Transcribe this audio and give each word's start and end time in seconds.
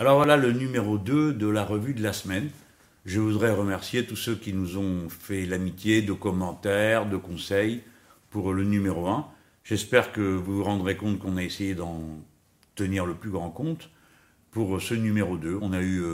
Alors 0.00 0.14
voilà 0.14 0.36
le 0.36 0.52
numéro 0.52 0.96
2 0.96 1.32
de 1.32 1.48
la 1.48 1.64
revue 1.64 1.92
de 1.92 2.04
la 2.04 2.12
semaine. 2.12 2.50
Je 3.04 3.18
voudrais 3.18 3.50
remercier 3.50 4.06
tous 4.06 4.14
ceux 4.14 4.36
qui 4.36 4.52
nous 4.52 4.78
ont 4.78 5.08
fait 5.08 5.44
l'amitié 5.44 6.02
de 6.02 6.12
commentaires, 6.12 7.08
de 7.08 7.16
conseils 7.16 7.82
pour 8.30 8.52
le 8.52 8.62
numéro 8.62 9.08
1. 9.08 9.26
J'espère 9.64 10.12
que 10.12 10.20
vous 10.20 10.58
vous 10.58 10.62
rendrez 10.62 10.96
compte 10.96 11.18
qu'on 11.18 11.36
a 11.36 11.42
essayé 11.42 11.74
d'en 11.74 12.00
tenir 12.76 13.06
le 13.06 13.14
plus 13.14 13.30
grand 13.30 13.50
compte. 13.50 13.90
Pour 14.52 14.80
ce 14.80 14.94
numéro 14.94 15.36
2, 15.36 15.58
on 15.60 15.72
a 15.72 15.82
eu 15.82 16.04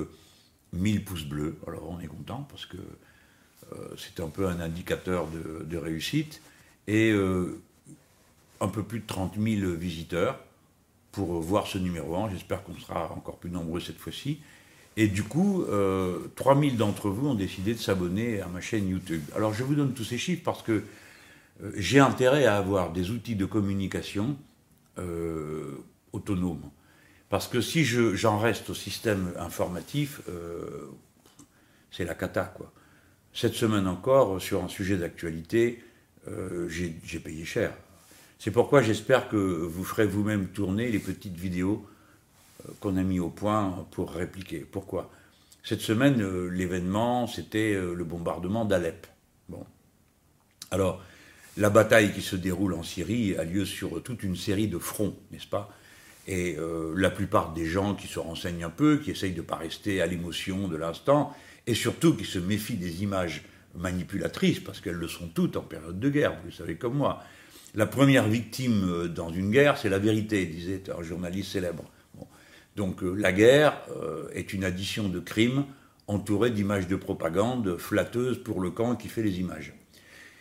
1000 0.73 1.05
pouces 1.05 1.27
bleus. 1.27 1.59
Alors 1.67 1.91
on 1.91 2.01
est 2.01 2.07
content 2.07 2.47
parce 2.49 2.65
que 2.65 2.79
euh, 2.79 3.89
c'est 3.99 4.19
un 4.21 4.31
peu 4.31 4.49
un 4.49 4.61
indicateur 4.61 5.29
de, 5.29 5.77
réussite. 5.77 6.41
Et 6.87 7.11
euh, 7.11 7.61
un 8.63 8.69
peu 8.69 8.83
plus 8.83 9.01
de 9.01 9.07
30 9.07 9.35
000 9.39 9.73
visiteurs 9.73 10.41
pour 11.15 11.41
voir 11.41 11.67
ce 11.67 11.79
numéro 11.79 12.17
1. 12.17 12.31
J'espère 12.31 12.65
qu'on 12.65 12.75
sera 12.75 13.13
encore 13.13 13.39
plus 13.39 13.51
nombreux 13.51 13.81
cette 13.81 13.99
fois-ci. 13.99 14.41
Et 14.97 15.09
du 15.09 15.23
coup, 15.23 15.65
3000 16.37 16.75
euh, 16.75 16.77
d'entre 16.77 17.09
vous 17.09 17.29
ont 17.29 17.35
décidé 17.35 17.75
de 17.75 17.79
s'abonner 17.79 18.41
à 18.41 18.47
ma 18.47 18.61
chaîne 18.61 18.89
YouTube. 18.89 19.23
Alors 19.35 19.55
je 19.55 19.65
vous 19.65 19.75
donne 19.75 19.95
tous 19.95 20.05
ces 20.05 20.19
chiffres 20.19 20.43
parce 20.45 20.63
que 20.63 20.85
euh, 21.63 21.73
j'ai 21.77 22.01
intérêt 22.01 22.47
à 22.47 22.57
avoir 22.57 22.93
des 22.93 23.11
outils 23.11 23.37
de 23.37 23.47
communication 23.47 24.37
euh, 24.99 25.79
autonomes. 26.13 26.71
Parce 27.29 27.49
que 27.49 27.61
si 27.61 27.85
j'en 27.85 28.39
reste 28.39 28.71
au 28.71 28.75
système 28.75 29.33
informatif, 29.39 30.21
c'est 31.91 32.05
la 32.05 32.15
cata, 32.15 32.45
quoi. 32.45 32.73
Cette 33.33 33.55
semaine 33.55 33.89
encore, 33.89 34.41
sur 34.41 34.63
un 34.63 34.69
sujet 34.69 34.97
d'actualité, 34.97 35.83
j'ai 36.69 37.19
payé 37.19 37.45
cher. 37.45 37.73
C'est 38.45 38.51
pourquoi 38.51 38.83
j'espère 38.83 39.31
que 39.31 39.39
vous 39.39 39.85
ferez 39.85 40.07
vous-même 40.07 40.49
tourner 40.49 40.91
les 40.91 40.99
petites 40.99 41.35
vidéos 41.35 41.89
qu'on 42.79 42.99
a 42.99 43.03
mis 43.03 43.19
au 43.19 43.31
point 43.31 43.87
pour 43.93 44.13
répliquer. 44.13 44.67
Pourquoi? 44.71 45.11
Cette 45.63 45.81
semaine, 45.81 46.21
euh, 46.21 46.51
l'événement, 46.51 47.27
c'était 47.27 47.73
euh, 47.73 47.95
le 47.95 48.05
bombardement 48.05 48.67
d'Alep. 48.67 49.07
Bon. 49.49 49.65
Alors, 50.71 51.03
la 51.57 51.71
bataille 51.71 52.13
qui 52.13 52.21
se 52.21 52.37
déroule 52.37 52.75
en 52.75 52.83
Syrie 52.83 53.35
a 53.35 53.45
lieu 53.45 53.65
sur 53.65 54.03
toute 54.03 54.23
une 54.23 54.37
série 54.37 54.69
de 54.69 54.77
fronts, 54.77 55.17
n'est-ce 55.33 55.47
pas? 55.47 55.75
Et 56.27 56.57
euh, 56.59 56.93
la 56.99 57.09
plupart 57.09 57.55
des 57.55 57.65
gens 57.65 57.95
qui 57.95 58.09
se 58.09 58.19
renseignent 58.19 58.65
un 58.65 58.69
peu, 58.69 58.99
qui 58.99 59.11
essayent 59.11 59.33
de 59.33 59.41
ne 59.41 59.47
pas 59.47 59.57
rester 59.57 60.03
à 60.03 60.07
l'émotion 60.07 60.69
de 60.69 60.77
l'instant, 60.77 61.35
et 61.67 61.75
surtout 61.75 62.15
qui 62.15 62.27
se 62.27 62.39
méfient 62.39 62.77
des 62.77 63.05
images 63.05 63.43
manipulatrices, 63.75 64.61
parce 64.61 64.83
qu'elles 64.83 64.97
le 64.97 65.09
sont 65.09 65.29
toutes 65.29 65.57
en 65.57 65.63
période 65.63 65.99
de 65.99 66.11
guerre, 66.11 66.33
vous 66.43 66.49
le 66.49 66.53
savez 66.53 66.77
comme 66.77 66.99
moi. 66.99 67.25
La 67.75 67.87
première 67.87 68.29
victime 68.29 69.09
dans 69.09 69.31
une 69.31 69.51
guerre, 69.51 69.77
c'est 69.79 69.89
la 69.89 69.99
vérité, 69.99 70.47
disait 70.47 70.83
un 70.97 71.03
journaliste 71.03 71.53
célèbre. 71.53 71.85
Donc 72.77 73.03
euh, 73.03 73.15
la 73.15 73.33
guerre 73.33 73.81
euh, 73.97 74.29
est 74.33 74.53
une 74.53 74.65
addition 74.65 75.09
de 75.09 75.21
crimes 75.21 75.65
entourée 76.07 76.51
d'images 76.51 76.89
de 76.89 76.97
propagande 76.97 77.77
flatteuses 77.79 78.43
pour 78.43 78.61
le 78.61 78.71
camp 78.71 78.97
qui 78.97 79.09
fait 79.09 79.23
les 79.23 79.41
images. 79.41 79.73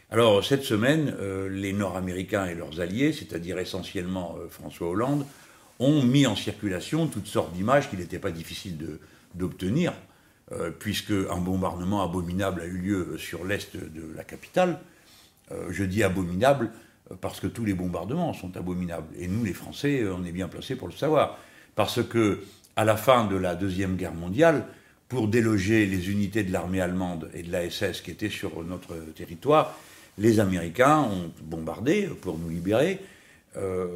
Alors 0.09 0.43
cette 0.43 0.63
semaine, 0.63 1.15
euh, 1.19 1.49
les 1.49 1.73
Nord-Américains 1.73 2.45
et 2.45 2.55
leurs 2.55 2.81
alliés, 2.81 3.13
c'est-à-dire 3.13 3.57
essentiellement 3.59 4.35
François 4.49 4.89
Hollande, 4.89 5.25
ont 5.79 6.03
mis 6.03 6.27
en 6.27 6.35
circulation 6.35 7.07
toutes 7.07 7.27
sortes 7.27 7.53
d'images 7.53 7.89
qu'il 7.89 7.99
n'était 7.99 8.19
pas 8.19 8.31
difficile 8.31 8.77
d'obtenir, 9.33 9.93
puisque 10.77 11.11
un 11.11 11.39
bombardement 11.39 12.03
abominable 12.03 12.61
a 12.61 12.65
eu 12.65 12.77
lieu 12.77 13.17
sur 13.17 13.43
l'est 13.43 13.75
de 13.75 14.13
la 14.15 14.23
capitale. 14.23 14.79
je 15.69 15.83
dis 15.83 16.03
abominable 16.03 16.69
parce 17.22 17.39
que 17.39 17.47
tous 17.47 17.66
les 17.66 17.73
bombardements 17.73 18.33
sont 18.33 18.56
abominables. 18.58 19.08
Et 19.19 19.28
nous, 19.28 19.44
les 19.44 19.53
Français, 19.53 20.03
on 20.08 20.23
est 20.25 20.31
bien 20.31 20.47
placés 20.47 20.75
pour 20.75 20.88
le 20.88 20.94
savoir. 20.94 21.38
Parce 21.75 22.03
que, 22.03 22.39
à 22.75 22.86
la 22.86 22.97
fin 22.97 23.25
de 23.25 23.36
la 23.36 23.56
Deuxième 23.56 23.95
Guerre 23.95 24.14
mondiale, 24.14 24.66
pour 25.09 25.28
déloger 25.28 25.86
les 25.86 26.09
unités 26.09 26.44
de 26.44 26.52
l'armée 26.52 26.81
allemande 26.81 27.30
et 27.34 27.44
de 27.44 27.52
la 27.52 27.69
SS 27.69 28.02
qui 28.02 28.11
étaient 28.11 28.30
sur 28.30 28.64
notre 28.64 28.95
territoire, 29.16 29.78
les 30.17 30.39
Américains 30.39 31.00
ont 31.00 31.31
bombardé 31.44 32.09
pour 32.22 32.38
nous 32.38 32.50
libérer 32.50 33.00
euh, 33.56 33.88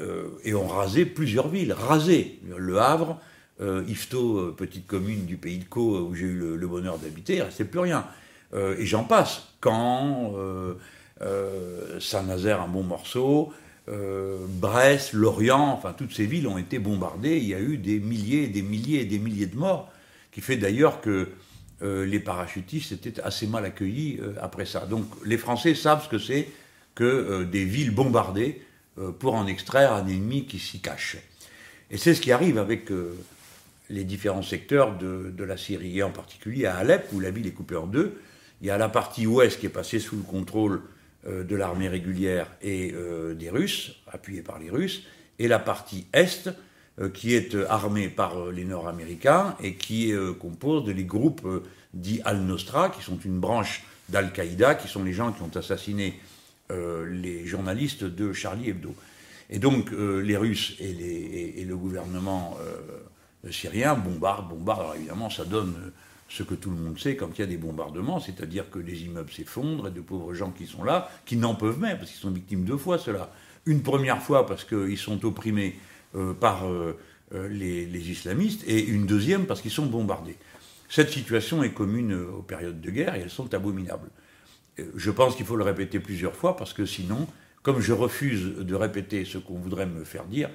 euh, 0.00 0.28
et 0.44 0.54
ont 0.54 0.66
rasé 0.66 1.06
plusieurs 1.06 1.48
villes. 1.48 1.72
Rasé 1.72 2.38
Le 2.56 2.78
Havre, 2.78 3.18
euh, 3.60 3.84
Ifto, 3.88 4.52
petite 4.52 4.86
commune 4.86 5.24
du 5.24 5.36
pays 5.36 5.58
de 5.58 5.64
Caux 5.64 5.98
où 6.00 6.14
j'ai 6.14 6.26
eu 6.26 6.56
le, 6.56 6.66
bonheur 6.66 6.98
d'habiter, 6.98 7.34
il 7.34 7.38
ne 7.38 7.44
restait 7.44 7.64
plus 7.64 7.80
rien. 7.80 8.04
et 8.54 8.84
j'en 8.84 9.04
passe. 9.04 9.48
Caen, 9.62 10.34
Saint-Nazaire, 11.98 12.60
un 12.60 12.68
bon 12.68 12.82
morceau, 12.82 13.52
euh, 13.88 14.46
Brest, 14.48 15.12
Lorient, 15.12 15.72
enfin 15.72 15.94
toutes 15.96 16.12
ces 16.12 16.26
villes 16.26 16.48
ont 16.48 16.58
été 16.58 16.78
bombardées. 16.78 17.36
Il 17.36 17.46
y 17.46 17.54
a 17.54 17.60
eu 17.60 17.76
des 17.76 18.00
milliers 18.00 18.44
et 18.44 18.48
des 18.48 18.62
milliers 18.62 19.02
et 19.02 19.04
des 19.04 19.18
milliers 19.18 19.46
de 19.46 19.56
morts, 19.56 19.92
qui 20.32 20.40
fait 20.40 20.56
d'ailleurs 20.56 21.00
que 21.00 21.28
euh, 21.82 22.04
les 22.04 22.18
parachutistes 22.18 22.92
étaient 22.92 23.20
assez 23.20 23.46
mal 23.46 23.64
accueillis 23.64 24.18
euh, 24.20 24.32
après 24.40 24.66
ça. 24.66 24.86
Donc 24.86 25.06
les 25.24 25.38
Français 25.38 25.74
savent 25.74 26.02
ce 26.02 26.08
que 26.08 26.18
c'est 26.18 26.48
que 26.94 27.44
des 27.44 27.66
villes 27.66 27.90
bombardées 27.90 28.62
pour 29.18 29.34
en 29.34 29.46
extraire 29.46 29.92
un 29.92 30.06
ennemi 30.06 30.46
qui 30.46 30.58
s'y 30.58 30.80
cache. 30.80 31.18
Et 31.90 31.98
c'est 31.98 32.14
ce 32.14 32.22
qui 32.22 32.32
arrive 32.32 32.56
avec 32.56 32.90
les 33.90 34.04
différents 34.04 34.40
secteurs 34.40 34.96
de, 34.96 35.30
de, 35.30 35.44
la 35.44 35.58
Syrie, 35.58 35.98
et 35.98 36.02
en 36.02 36.10
particulier 36.10 36.64
à 36.64 36.76
Alep, 36.76 37.08
où 37.12 37.20
la 37.20 37.30
ville 37.30 37.46
est 37.46 37.50
coupée 37.50 37.76
en 37.76 37.86
deux. 37.86 38.18
Il 38.62 38.66
y 38.66 38.70
a 38.70 38.78
la 38.78 38.88
partie 38.88 39.26
ouest 39.26 39.60
qui 39.60 39.66
est 39.66 39.68
passée 39.68 39.98
sous 39.98 40.16
le 40.16 40.22
contrôle 40.22 40.80
euh, 40.80 40.95
de 41.26 41.56
l'armée 41.56 41.88
régulière 41.88 42.48
et 42.62 42.92
euh, 42.94 43.34
des 43.34 43.50
Russes, 43.50 43.96
appuyés 44.12 44.42
par 44.42 44.58
les 44.58 44.70
Russes, 44.70 45.02
et 45.38 45.48
la 45.48 45.58
partie 45.58 46.06
Est, 46.12 46.50
euh, 47.00 47.08
qui 47.08 47.34
est 47.34 47.54
armée 47.68 48.08
par 48.08 48.46
les 48.46 48.64
Nord-Américains 48.64 49.56
et 49.62 49.74
qui 49.74 50.12
compose 50.40 50.84
de 50.84 50.92
les 50.92 51.04
groupes 51.04 51.46
dits 51.94 52.20
Al-Nostra, 52.24 52.90
qui 52.90 53.02
sont 53.02 53.18
une 53.18 53.40
branche 53.40 53.84
d'Al-Qaïda, 54.08 54.74
qui 54.76 54.88
sont 54.88 55.02
les 55.02 55.12
gens 55.12 55.32
qui 55.32 55.42
ont 55.42 55.54
assassiné 55.56 56.20
les 56.70 57.46
journalistes 57.46 58.04
de 58.04 58.32
Charlie 58.32 58.70
Hebdo. 58.70 58.94
Et 59.50 59.58
donc 59.58 59.90
les 59.92 60.36
Russes 60.36 60.74
et, 60.80 61.64
le 61.64 61.76
gouvernement 61.76 62.56
syrien 63.50 63.94
bombardent, 63.94 64.48
bombardent. 64.48 64.80
Alors 64.80 64.94
évidemment, 64.94 65.30
ça 65.30 65.44
donne 65.44 65.92
ce 66.28 66.42
que 66.42 66.54
tout 66.54 66.70
le 66.70 66.76
monde 66.76 66.98
sait 66.98 67.16
quand 67.16 67.30
il 67.36 67.40
y 67.40 67.44
a 67.44 67.46
des 67.46 67.56
bombardements, 67.56 68.20
c'est-à-dire 68.20 68.68
que 68.70 68.78
les 68.78 69.04
immeubles 69.04 69.30
s'effondrent 69.30 69.88
et 69.88 69.90
de 69.90 70.00
pauvres 70.00 70.34
gens 70.34 70.50
qui 70.50 70.66
sont 70.66 70.82
là, 70.82 71.10
qui 71.24 71.36
n'en 71.36 71.54
peuvent 71.54 71.78
même, 71.78 71.98
parce 71.98 72.10
qu'ils 72.10 72.20
sont 72.20 72.30
victimes 72.30 72.64
deux 72.64 72.76
fois 72.76 72.98
cela. 72.98 73.30
Une 73.64 73.82
première 73.82 74.22
fois 74.22 74.46
parce 74.46 74.64
qu'ils 74.64 74.98
sont 74.98 75.24
opprimés 75.24 75.76
euh, 76.14 76.34
par 76.34 76.66
euh, 76.66 76.98
euh, 77.34 77.48
les, 77.48 78.10
islamistes, 78.10 78.64
et 78.66 78.84
une 78.84 79.06
deuxième 79.06 79.46
parce 79.46 79.60
qu'ils 79.60 79.70
sont 79.70 79.86
bombardés. 79.86 80.36
Cette 80.88 81.10
situation 81.10 81.62
est 81.62 81.72
commune 81.72 82.14
aux 82.14 82.42
périodes 82.42 82.80
de 82.80 82.90
guerre 82.90 83.14
et 83.14 83.20
elles 83.20 83.30
sont 83.30 83.52
abominables. 83.54 84.08
Je 84.94 85.10
pense 85.10 85.34
qu'il 85.34 85.46
faut 85.46 85.56
le 85.56 85.64
répéter 85.64 85.98
plusieurs 85.98 86.34
fois 86.34 86.56
parce 86.56 86.72
que 86.72 86.86
sinon, 86.86 87.26
comme 87.62 87.80
je 87.80 87.92
refuse 87.92 88.56
de 88.58 88.74
répéter 88.74 89.24
ce 89.24 89.38
qu'on 89.38 89.58
voudrait 89.58 89.86
me 89.86 90.04
faire 90.04 90.26
dire, 90.26 90.48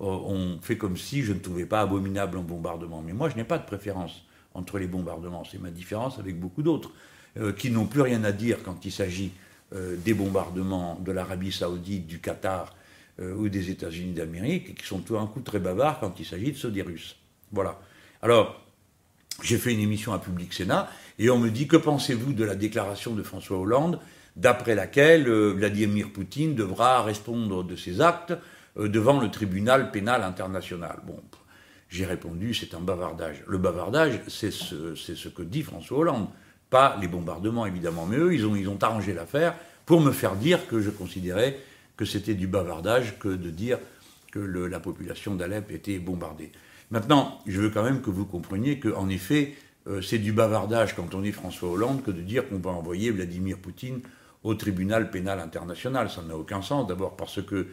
on 0.00 0.58
fait 0.60 0.76
comme 0.76 0.96
si 0.96 1.22
je 1.22 1.32
ne 1.32 1.38
trouvais 1.38 1.66
pas 1.66 1.82
abominable 1.82 2.38
un 2.38 2.42
bombardement. 2.42 3.00
Mais 3.00 3.12
moi, 3.12 3.28
je 3.28 3.36
n'ai 3.36 3.44
pas 3.44 3.58
de 3.58 3.64
préférence 3.64 4.25
entre 4.56 4.78
les 4.78 4.86
bombardements. 4.86 5.44
C'est 5.50 5.60
ma 5.60 5.70
différence 5.70 6.18
avec 6.18 6.40
beaucoup 6.40 6.62
d'autres, 6.62 6.90
euh, 7.38 7.52
qui 7.52 7.70
n'ont 7.70 7.86
plus 7.86 8.00
rien 8.00 8.24
à 8.24 8.32
dire 8.32 8.58
quand 8.64 8.84
il 8.84 8.92
s'agit 8.92 9.32
euh, 9.74 9.96
des 9.96 10.14
bombardements 10.14 10.98
de 11.04 11.12
l'Arabie 11.12 11.52
saoudite, 11.52 12.06
du 12.06 12.18
Qatar 12.18 12.74
euh, 13.20 13.34
ou 13.34 13.48
des 13.48 13.70
États-Unis 13.70 14.12
d'Amérique, 14.12 14.70
et 14.70 14.74
qui 14.74 14.86
sont 14.86 15.00
tout 15.00 15.18
un 15.18 15.26
coup 15.26 15.40
très 15.40 15.58
bavards 15.58 16.00
quand 16.00 16.18
il 16.18 16.24
s'agit 16.24 16.52
de 16.52 16.56
ceux 16.56 16.70
des 16.70 16.82
Russes. 16.82 17.16
Voilà. 17.52 17.78
Alors, 18.22 18.62
j'ai 19.42 19.58
fait 19.58 19.72
une 19.72 19.80
émission 19.80 20.14
à 20.14 20.18
Public 20.18 20.52
Sénat, 20.52 20.88
et 21.18 21.28
on 21.30 21.38
me 21.38 21.50
dit, 21.50 21.68
que 21.68 21.76
pensez-vous 21.76 22.32
de 22.32 22.44
la 22.44 22.54
déclaration 22.54 23.14
de 23.14 23.22
François 23.22 23.58
Hollande, 23.58 24.00
d'après 24.34 24.74
laquelle 24.74 25.30
Vladimir 25.30 26.10
Poutine 26.10 26.54
devra 26.54 27.02
répondre 27.02 27.64
de 27.64 27.76
ses 27.76 28.00
actes 28.00 28.34
devant 28.76 29.18
le 29.18 29.30
tribunal 29.30 29.90
pénal 29.90 30.22
international? 30.22 31.00
Bon, 31.06 31.22
j'ai 31.96 32.06
répondu, 32.06 32.54
c'est 32.54 32.74
un 32.74 32.80
bavardage. 32.80 33.42
Le 33.46 33.58
bavardage, 33.58 34.20
c'est 34.28 34.52
ce, 34.52 35.28
que 35.28 35.42
dit 35.42 35.62
François 35.62 35.98
Hollande, 35.98 36.28
pas 36.70 36.96
les 37.00 37.08
bombardements 37.08 37.66
évidemment. 37.66 38.06
Mais 38.06 38.18
eux, 38.18 38.34
ils 38.34 38.68
ont, 38.68 38.78
arrangé 38.80 39.14
l'affaire 39.14 39.54
pour 39.86 40.00
me 40.00 40.12
faire 40.12 40.36
dire 40.36 40.66
que 40.68 40.80
je 40.80 40.90
considérais 40.90 41.58
que 41.96 42.04
c'était 42.04 42.34
du 42.34 42.46
bavardage 42.46 43.18
que 43.18 43.28
de 43.28 43.50
dire 43.50 43.78
que 44.30 44.38
la 44.38 44.80
population 44.80 45.34
d'Alep 45.34 45.70
était 45.70 45.98
bombardée. 45.98 46.52
Maintenant, 46.90 47.40
je 47.46 47.60
veux 47.60 47.70
quand 47.70 47.82
même 47.82 48.02
que 48.02 48.10
vous 48.10 48.26
compreniez 48.26 48.78
qu'en 48.78 49.08
effet, 49.08 49.54
euh, 49.88 50.02
c'est 50.02 50.18
du 50.18 50.32
bavardage 50.32 50.94
quand 50.94 51.14
on 51.14 51.24
est 51.24 51.32
François 51.32 51.70
Hollande 51.70 52.02
que 52.02 52.10
de 52.10 52.20
dire 52.20 52.48
qu'on 52.48 52.58
va 52.58 52.70
envoyer 52.70 53.10
Vladimir 53.10 53.58
Poutine 53.58 54.00
au 54.44 54.54
tribunal 54.54 55.10
pénal 55.10 55.40
international. 55.40 56.10
Ça 56.10 56.22
n'a 56.22 56.36
aucun 56.36 56.60
sens, 56.62 56.86
d'abord 56.86 57.16
parce 57.16 57.42
que 57.42 57.68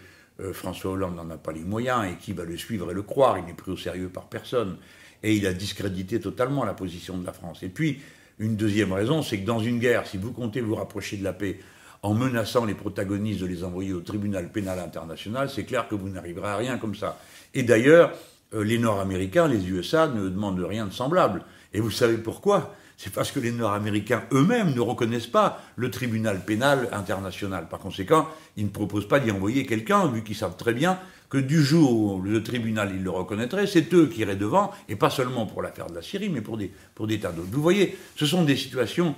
François 0.52 0.92
Hollande 0.92 1.16
n'en 1.16 1.30
a 1.30 1.38
pas 1.38 1.52
les 1.52 1.64
moyens, 1.64 2.06
et 2.12 2.16
qui 2.18 2.34
va 2.34 2.44
le 2.44 2.58
suivre 2.58 2.92
et 2.92 2.94
le 2.94 3.04
croire, 3.04 3.38
il 3.38 3.46
n'est 3.46 3.54
pris 3.54 3.72
au 3.72 3.78
sérieux 3.78 4.10
par 4.10 4.26
personne, 4.26 4.78
et 5.22 5.36
il 5.36 5.46
a 5.48 5.54
discrédité 5.54 6.20
totalement 6.20 6.66
la 6.66 6.74
position 6.74 7.18
de 7.18 7.26
la 7.26 7.34
France. 7.34 7.64
Et 7.64 7.70
puis, 7.70 8.02
une 8.40 8.56
deuxième 8.56 8.92
raison, 8.92 9.22
c'est 9.22 9.40
que 9.40 9.46
dans 9.46 9.60
une 9.60 9.80
guerre, 9.80 10.08
si 10.08 10.18
vous 10.18 10.32
comptez 10.32 10.62
vous 10.62 10.76
rapprocher 10.76 11.18
de 11.18 11.24
la 11.24 11.34
paix 11.34 11.60
en 12.02 12.14
menaçant 12.14 12.66
les 12.66 12.74
protagonistes 12.74 13.40
de 13.40 13.46
les 13.46 13.64
envoyer 13.64 13.94
au 13.94 14.02
tribunal 14.02 14.52
pénal 14.52 14.80
international, 14.80 15.50
c'est 15.50 15.64
clair 15.64 15.88
que 15.88 15.96
vous 15.96 16.10
n'arriverez 16.10 16.50
à 16.50 16.58
rien 16.58 16.78
comme 16.78 16.96
ça. 16.96 17.20
Et 17.54 17.64
d'ailleurs, 17.64 18.12
euh, 18.54 18.64
les 18.64 18.78
Nord-Américains, 18.78 19.48
les 19.48 19.70
USA 19.70 20.08
ne 20.08 20.28
demandent 20.30 20.60
rien 20.60 20.86
de 20.86 20.92
semblable. 20.92 21.46
Et 21.74 21.80
vous 21.80 21.92
savez 21.92 22.18
pourquoi? 22.18 22.76
C'est 23.04 23.12
parce 23.12 23.32
que 23.32 23.42
les 23.42 23.52
Nord-Américains 23.52 24.24
eux-mêmes 24.32 24.74
ne 24.74 24.80
reconnaissent 24.80 25.28
pas 25.28 25.62
le 25.76 25.92
tribunal 25.92 26.46
pénal 26.46 26.88
international. 26.94 27.68
Par 27.68 27.80
conséquent, 27.80 28.30
ils 28.56 28.64
ne 28.64 28.70
proposent 28.70 29.10
pas 29.10 29.20
d'y 29.20 29.30
envoyer 29.30 29.66
quelqu'un, 29.66 30.08
vu 30.08 30.24
qu'ils 30.24 30.38
savent 30.38 30.56
très 30.56 30.74
bien 30.74 30.98
que 31.30 31.38
du 31.38 31.62
jour 31.62 31.92
où 31.92 32.22
le 32.22 32.42
tribunal 32.44 32.98
le 32.98 33.10
reconnaîtrait, 33.10 33.68
c'est 33.68 33.94
eux 33.94 34.08
qui 34.08 34.22
iraient 34.22 34.38
devant, 34.38 34.72
et 34.88 34.96
pas 34.96 35.10
seulement 35.10 35.46
pour 35.46 35.62
l'affaire 35.62 35.88
de 35.88 35.96
la 35.96 36.02
Syrie, 36.02 36.30
mais 36.30 36.40
pour 36.40 36.56
des, 36.56 36.72
pour 36.96 37.08
des 37.08 37.20
tas 37.20 37.34
d'autres. 37.34 37.50
Vous 37.52 37.62
voyez, 37.62 37.98
ce 38.16 38.26
sont 38.26 38.46
des 38.46 38.56
situations 38.56 39.16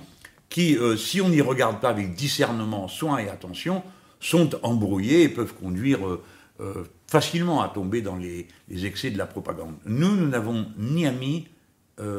qui, 0.48 0.76
euh, 0.76 0.96
si 0.96 1.20
on 1.20 1.28
n'y 1.28 1.40
regarde 1.40 1.78
pas 1.80 1.90
avec 1.90 2.16
discernement, 2.16 2.88
soin 2.88 3.18
et 3.18 3.28
attention, 3.28 3.84
sont 4.18 4.50
embrouillées 4.64 5.22
et 5.22 5.28
peuvent 5.28 5.54
conduire 5.54 6.04
euh, 6.04 6.24
euh, 6.58 6.82
facilement 7.06 7.62
à 7.62 7.68
tomber 7.68 8.02
dans 8.02 8.16
les, 8.16 8.48
excès 8.84 9.12
de 9.12 9.18
la 9.18 9.26
propagande. 9.26 9.76
Nous, 9.84 10.16
nous 10.16 10.26
n'avons 10.26 10.66
ni 10.76 11.06
amis, 11.06 11.46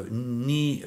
ni 0.09 0.81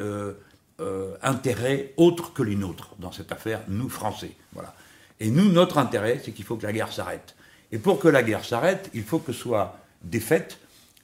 intérêt 1.22 1.92
autre 1.96 2.32
que 2.32 2.42
les 2.42 2.56
nôtres 2.56 2.94
dans 2.98 3.12
cette 3.12 3.32
affaire, 3.32 3.60
nous, 3.68 3.88
Français. 3.88 4.32
Voilà. 4.52 4.74
Et 5.18 5.30
nous, 5.30 5.50
notre 5.50 5.78
intérêt, 5.78 6.20
c'est 6.24 6.32
qu'il 6.32 6.44
faut 6.44 6.56
que 6.56 6.66
la 6.66 6.72
guerre 6.72 6.92
s'arrête. 6.92 7.34
Et 7.72 7.78
pour 7.78 7.98
que 7.98 8.08
la 8.08 8.22
guerre 8.22 8.44
s'arrête, 8.44 8.90
il 8.94 9.02
faut 9.02 9.18
que 9.18 9.32
soient 9.32 9.78
défaites 10.02 10.58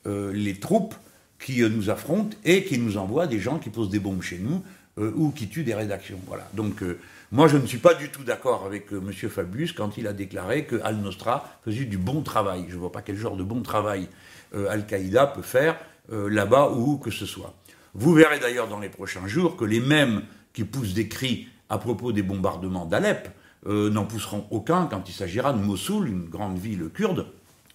les 0.07 0.59
troupes 0.59 0.95
qui 1.39 1.63
nous 1.63 1.91
affrontent 1.91 2.37
et 2.45 2.65
qui 2.65 2.79
nous 2.79 2.97
envoient 2.97 3.27
des 3.27 3.39
gens 3.39 3.59
qui 3.59 3.71
posent 3.71 3.91
des 3.91 3.99
bombes 3.99 4.23
chez 4.23 4.39
nous 4.39 4.63
euh, 4.99 5.13
ou 5.15 5.31
qui 5.31 5.49
tuent 5.49 5.65
des 5.65 5.75
rédactions. 5.75 6.19
Voilà. 6.27 6.49
Donc 6.55 6.83
euh, 6.83 6.99
moi 7.33 7.49
je 7.49 7.57
ne 7.57 7.67
suis 7.67 7.79
pas 7.79 7.95
du 7.95 8.09
tout 8.09 8.25
d'accord 8.25 8.65
avec 8.65 8.93
euh, 8.93 9.03
M. 9.07 9.13
Fabius 9.29 9.73
quand 9.73 9.99
il 9.99 10.07
a 10.07 10.13
déclaré 10.13 10.65
que 10.65 10.81
Al 10.83 10.97
Nostra 10.97 11.59
faisait 11.65 11.85
du 11.85 11.99
bon 11.99 12.23
travail. 12.23 12.65
Je 12.69 12.75
ne 12.75 12.81
vois 12.81 12.93
pas 12.93 13.03
quel 13.03 13.17
genre 13.17 13.37
de 13.37 13.45
bon 13.45 13.63
travail 13.63 14.09
Al-Qaïda 14.55 15.27
peut 15.27 15.43
faire 15.43 15.77
là-bas 16.09 16.71
ou 16.71 16.93
où 16.93 16.97
que 16.99 17.11
ce 17.11 17.27
soit. 17.27 17.53
Vous 17.99 18.13
verrez 18.13 18.39
d'ailleurs 18.39 18.69
dans 18.69 18.79
les 18.79 18.91
prochains 18.91 19.27
jours 19.27 19.57
que 19.57 19.65
les 19.65 19.81
mêmes 19.81 20.23
qui 20.53 20.65
poussent 20.65 20.93
des 20.93 21.09
cris 21.09 21.49
à 21.71 21.79
propos 21.79 22.13
des 22.13 22.23
bombardements 22.23 22.85
d'Alep 22.85 23.31
n'en 23.65 24.05
pousseront 24.05 24.47
aucun 24.51 24.85
quand 24.85 25.09
il 25.09 25.13
s'agira 25.13 25.55
de 25.55 25.59
Mossoul, 25.59 26.09
une 26.09 26.29
grande 26.29 26.59
ville 26.59 26.91
kurde 26.93 27.27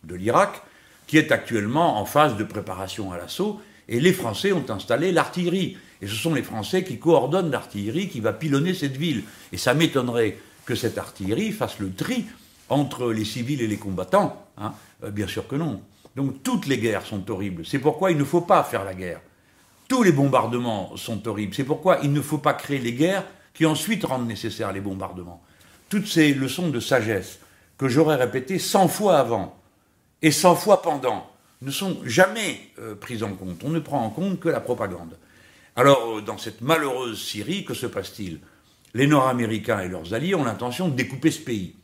de 0.04 0.14
l'Irak, 0.16 0.62
qui 1.08 1.18
est 1.18 1.32
actuellement 1.32 2.00
en 2.00 2.06
phase 2.06 2.38
de 2.38 2.44
préparation 2.44 3.12
à 3.12 3.18
l'assaut, 3.18 3.60
et 3.90 4.00
les 4.00 4.14
Français 4.14 4.54
ont 4.54 4.70
installé 4.70 5.12
l'artillerie. 5.12 5.76
Et 6.04 6.08
ce 6.08 6.16
sont 6.16 6.36
les 6.36 6.44
Français 6.44 6.84
qui 6.84 7.00
coordonnent 7.00 7.50
l'artillerie 7.50 8.08
qui 8.08 8.20
va 8.20 8.32
pilonner 8.32 8.76
cette 8.76 8.98
ville. 8.98 9.24
Et 9.52 9.58
ça 9.58 9.74
m'étonnerait 9.74 10.38
que 10.66 10.76
cette 10.76 11.00
artillerie 11.00 11.52
fasse 11.52 11.80
le 11.80 11.92
tri 11.92 12.26
entre 12.70 13.12
les 13.12 13.26
civils 13.26 13.62
et 13.62 13.68
les 13.68 13.78
combattants. 13.78 14.46
Hein. 14.60 14.74
Euh, 15.04 15.10
bien 15.10 15.28
sûr 15.28 15.48
que 15.48 15.56
non. 15.56 15.82
Donc 16.16 16.44
toutes 16.44 16.68
les 16.68 16.78
guerres 16.78 17.08
sont 17.08 17.30
horribles. 17.32 17.66
C'est 17.66 17.80
pourquoi 17.80 18.12
il 18.12 18.18
ne 18.18 18.24
faut 18.24 18.42
pas 18.42 18.64
faire 18.64 18.86
la 18.86 18.94
guerre. 18.94 19.20
Tous 19.92 20.04
les 20.04 20.14
bombardements 20.14 20.96
sont 20.96 21.28
horribles. 21.28 21.54
C'est 21.54 21.66
pourquoi 21.66 22.00
il 22.02 22.14
ne 22.14 22.22
faut 22.22 22.38
pas 22.38 22.54
créer 22.54 22.80
les 22.80 22.94
guerres 22.94 23.26
qui 23.54 23.66
ensuite 23.66 24.06
rendent 24.06 24.26
nécessaires 24.26 24.72
les 24.72 24.80
bombardements. 24.80 25.44
Toutes 25.90 26.08
ces 26.08 26.34
leçons 26.34 26.70
de 26.70 26.80
sagesse 26.80 27.40
que 27.78 27.90
j'aurais 27.90 28.16
répétées 28.16 28.58
100 28.58 28.88
fois 28.88 29.18
avant 29.18 29.60
et 30.22 30.32
100 30.32 30.56
fois 30.56 30.82
pendant 30.82 31.30
ne 31.62 31.72
sont 31.72 31.98
jamais 32.06 32.72
euh, 32.80 32.96
prises 32.96 33.22
en 33.22 33.34
compte. 33.34 33.66
On 33.66 33.70
ne 33.70 33.82
prend 33.82 34.02
en 34.02 34.12
compte 34.12 34.40
que 34.40 34.48
la 34.48 34.62
propagande. 34.62 35.18
Alors, 35.76 36.20
euh, 36.20 36.22
dans 36.22 36.38
cette 36.38 36.62
malheureuse 36.62 37.22
Syrie, 37.22 37.66
que 37.66 37.74
se 37.74 37.86
passe-t-il? 37.86 38.40
Les 38.94 39.08
Nord-Américains 39.08 39.82
et 39.82 39.90
leurs 39.90 40.14
alliés 40.14 40.36
ont 40.36 40.46
l'intention 40.46 40.88
de 40.88 40.96
découper 40.96 41.32
ce 41.32 41.42
pays, 41.42 41.76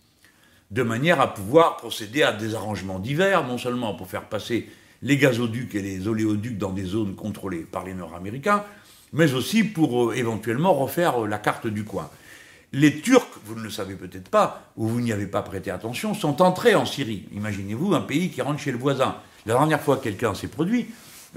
de 0.71 0.81
manière 0.81 1.19
à 1.19 1.33
pouvoir 1.33 1.75
procéder 1.75 2.23
à 2.23 2.31
des 2.31 2.55
arrangements 2.55 2.99
divers, 2.99 3.45
non 3.45 3.57
seulement 3.57 3.95
pour 3.95 4.07
faire 4.07 4.29
passer 4.29 4.69
les 5.01 5.17
gazoducs 5.17 5.75
et 5.75 5.81
les 5.81 6.07
oléoducs 6.07 6.57
dans 6.57 6.71
des 6.71 6.85
zones 6.85 7.15
contrôlées 7.15 7.65
par 7.69 7.85
les 7.85 7.93
Nord-Américains, 7.93 8.63
mais 9.13 9.33
aussi 9.33 9.63
pour 9.63 10.11
euh, 10.11 10.15
éventuellement 10.15 10.73
refaire 10.73 11.23
euh, 11.23 11.27
la 11.27 11.37
carte 11.37 11.67
du 11.67 11.83
coin. 11.83 12.09
Les 12.73 12.99
Turcs, 12.99 13.39
vous 13.45 13.55
ne 13.55 13.61
le 13.61 13.69
savez 13.69 13.95
peut-être 13.95 14.29
pas, 14.29 14.71
ou 14.75 14.87
vous 14.87 14.99
n'y 14.99 15.13
avez 15.13 15.27
pas 15.27 15.41
prêté 15.41 15.71
attention, 15.71 16.13
sont 16.13 16.41
entrés 16.41 16.75
en 16.75 16.85
Syrie. 16.85 17.23
Imaginez-vous 17.33 17.93
un 17.93 18.01
pays 18.01 18.29
qui 18.29 18.41
rentre 18.41 18.59
chez 18.59 18.71
le 18.71 18.77
voisin. 18.77 19.15
La 19.45 19.53
dernière 19.53 19.81
fois 19.81 19.97
que 19.97 20.03
quelqu'un 20.03 20.33
s'est 20.33 20.49
produit, 20.49 20.87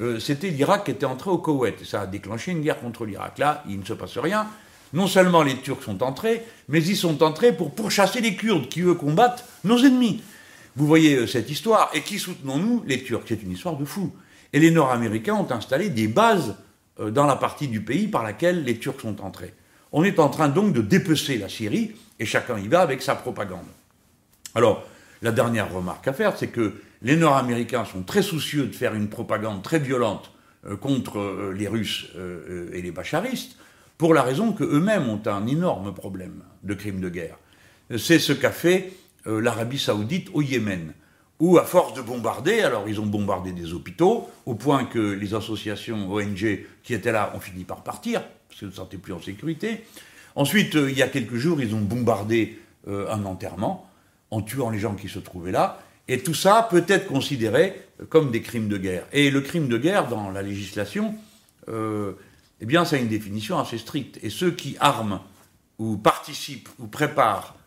euh, 0.01 0.19
c'était 0.19 0.51
l'Irak 0.51 0.85
qui 0.85 0.91
était 0.91 1.07
entré 1.07 1.31
au 1.31 1.39
Koweït. 1.39 1.85
Ça 1.85 2.03
a 2.03 2.07
déclenché 2.07 2.51
une 2.51 2.63
guerre 2.63 2.81
contre 2.81 3.05
l'Irak. 3.05 3.39
Là, 3.39 3.63
il 3.69 3.79
ne 3.79 3.85
se 3.85 3.93
passe 3.93 4.19
rien. 4.19 4.49
Non 4.93 5.07
seulement 5.07 5.45
les 5.45 5.57
Turcs 5.57 5.85
sont 5.85 6.03
entrés, 6.03 6.45
mais 6.69 6.83
ils 6.83 6.97
sont 6.97 7.23
entrés 7.23 7.53
pour 7.53 7.71
pourchasser 7.73 8.21
les 8.21 8.35
Kurdes 8.35 8.69
qui, 8.69 8.81
eux, 8.81 8.95
combattent 8.95 9.45
nos 9.63 9.79
ennemis. 9.79 10.23
Vous 10.77 10.87
voyez 10.87 11.17
euh, 11.17 11.27
cette 11.27 11.51
histoire. 11.51 11.91
Et 11.95 12.03
qui 12.03 12.19
soutenons-nous 12.19 12.85
Les 12.87 13.03
Turcs. 13.03 13.25
C'est 13.27 13.43
une 13.43 13.53
histoire 13.53 13.77
de 13.77 13.85
fou. 13.85 14.13
Et 14.53 14.61
les 14.61 14.71
Nord-Américains 14.71 15.35
ont 15.35 15.51
installé 15.51 15.91
des 15.91 16.09
bases 16.09 16.57
euh, 16.99 17.11
dans 17.11 17.27
la 17.27 17.37
partie 17.37 17.69
du 17.69 17.81
pays 17.83 18.09
par 18.09 18.23
laquelle 18.23 18.65
les 18.65 18.79
Turcs 18.79 19.01
sont 19.01 19.21
entrés. 19.21 19.55
On 19.93 20.05
est 20.05 20.19
en 20.19 20.29
train 20.29 20.49
donc 20.49 20.73
de 20.73 20.81
dépecer 20.81 21.39
la 21.39 21.49
Syrie, 21.49 21.93
et 22.21 22.25
chacun 22.25 22.59
y 22.59 22.69
va 22.69 22.81
avec 22.81 23.03
sa 23.03 23.17
propagande. 23.17 23.67
Alors, 24.55 24.85
la 25.23 25.33
dernière 25.33 25.73
remarque 25.73 26.07
à 26.07 26.13
faire, 26.13 26.37
c'est 26.37 26.49
que 26.49 26.75
les 27.03 27.17
Nord-Américains 27.17 27.85
sont 27.85 28.03
très 28.03 28.23
soucieux 28.23 28.67
de 28.67 28.75
faire 28.75 28.95
une 28.95 29.09
propagande 29.09 29.63
très 29.63 29.81
violente 29.81 30.31
euh, 30.65 30.77
contre 30.77 31.53
les 31.57 31.67
Russes 31.67 32.09
et 32.73 32.83
les 32.83 32.91
bacharistes, 32.91 33.57
pour 33.99 34.15
la 34.15 34.23
raison 34.23 34.53
qu'eux-mêmes 34.53 35.09
ont 35.09 35.21
un 35.27 35.47
énorme 35.47 35.93
problème 35.93 36.43
de 36.63 36.75
crimes 36.75 37.01
de 37.01 37.09
guerre. 37.09 37.37
C'est 37.99 38.19
ce 38.19 38.33
qu'a 38.33 38.53
fait 38.53 38.93
l'Arabie 39.27 39.79
saoudite 39.79 40.29
au 40.33 40.43
Yémen, 40.43 40.93
où 41.39 41.59
à 41.59 41.65
force 41.65 41.95
de 41.95 42.03
bombarder, 42.03 42.61
alors 42.61 42.89
ils 42.89 43.01
ont 43.01 43.07
bombardé 43.07 43.53
des 43.53 43.73
hôpitaux, 43.73 44.29
au 44.47 44.55
point 44.55 44.85
que 44.85 44.99
les 44.99 45.35
associations 45.35 46.11
ONG 46.13 46.61
qui 46.83 46.95
étaient 46.95 47.13
là 47.13 47.33
ont 47.35 47.41
fini 47.41 47.65
par 47.65 47.83
partir, 47.83 48.23
parce 48.49 48.59
qu'ils 48.59 48.69
ne 48.69 48.73
se 48.73 48.79
sentaient 48.79 48.99
plus 48.99 49.13
en 49.13 49.21
sécurité. 49.21 49.85
Ensuite, 50.37 50.75
il 50.75 50.97
y 50.97 51.03
a 51.03 51.09
quelques 51.09 51.37
jours, 51.37 51.61
ils 51.61 51.75
ont 51.75 51.81
bombardé 51.81 52.59
un 52.87 53.25
enterrement, 53.25 53.91
en 54.31 54.43
tuant 54.43 54.71
les 54.71 54.79
gens 54.79 54.95
qui 54.95 55.09
se 55.09 55.19
trouvaient 55.19 55.53
là, 55.53 55.81
et 56.11 56.19
tout 56.19 56.35
ça 56.35 56.67
peut 56.69 56.85
être 56.89 57.07
considéré 57.07 57.83
comme 58.09 58.33
des 58.33 58.43
crimes 58.43 58.69
de 58.69 58.79
guerre. 58.79 59.07
Et 59.13 59.31
le 59.31 59.41
crime 59.41 59.69
de 59.69 59.79
guerre, 59.79 60.09
dans 60.09 60.31
la 60.31 60.43
législation, 60.43 61.15
euh, 61.69 62.15
eh 62.61 62.67
bien, 62.67 62.85
ça 62.85 62.97
a 62.97 62.99
une 62.99 63.07
définition 63.07 63.61
assez 63.61 63.79
stricte. 63.79 64.19
Et 64.25 64.29
ceux 64.29 64.51
qui 64.51 64.77
arment 64.81 65.23
ou 65.79 65.97
participent 65.97 66.69
ou 66.81 66.89
préparent 66.89 67.55
euh, 67.55 67.61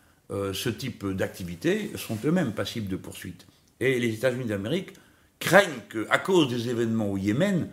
ce 0.52 0.68
type 0.68 1.06
d'activité 1.06 1.90
sont 1.96 2.18
eux-mêmes 2.24 2.52
passibles 2.52 2.88
de 2.88 2.96
poursuite. 2.96 3.46
Et 3.80 3.98
les 3.98 4.14
États-Unis 4.14 4.46
d'Amérique 4.46 4.94
craignent 5.38 5.82
qu'à 5.90 6.18
cause 6.18 6.48
des 6.48 6.68
événements 6.68 7.10
au 7.10 7.16
Yémen 7.18 7.68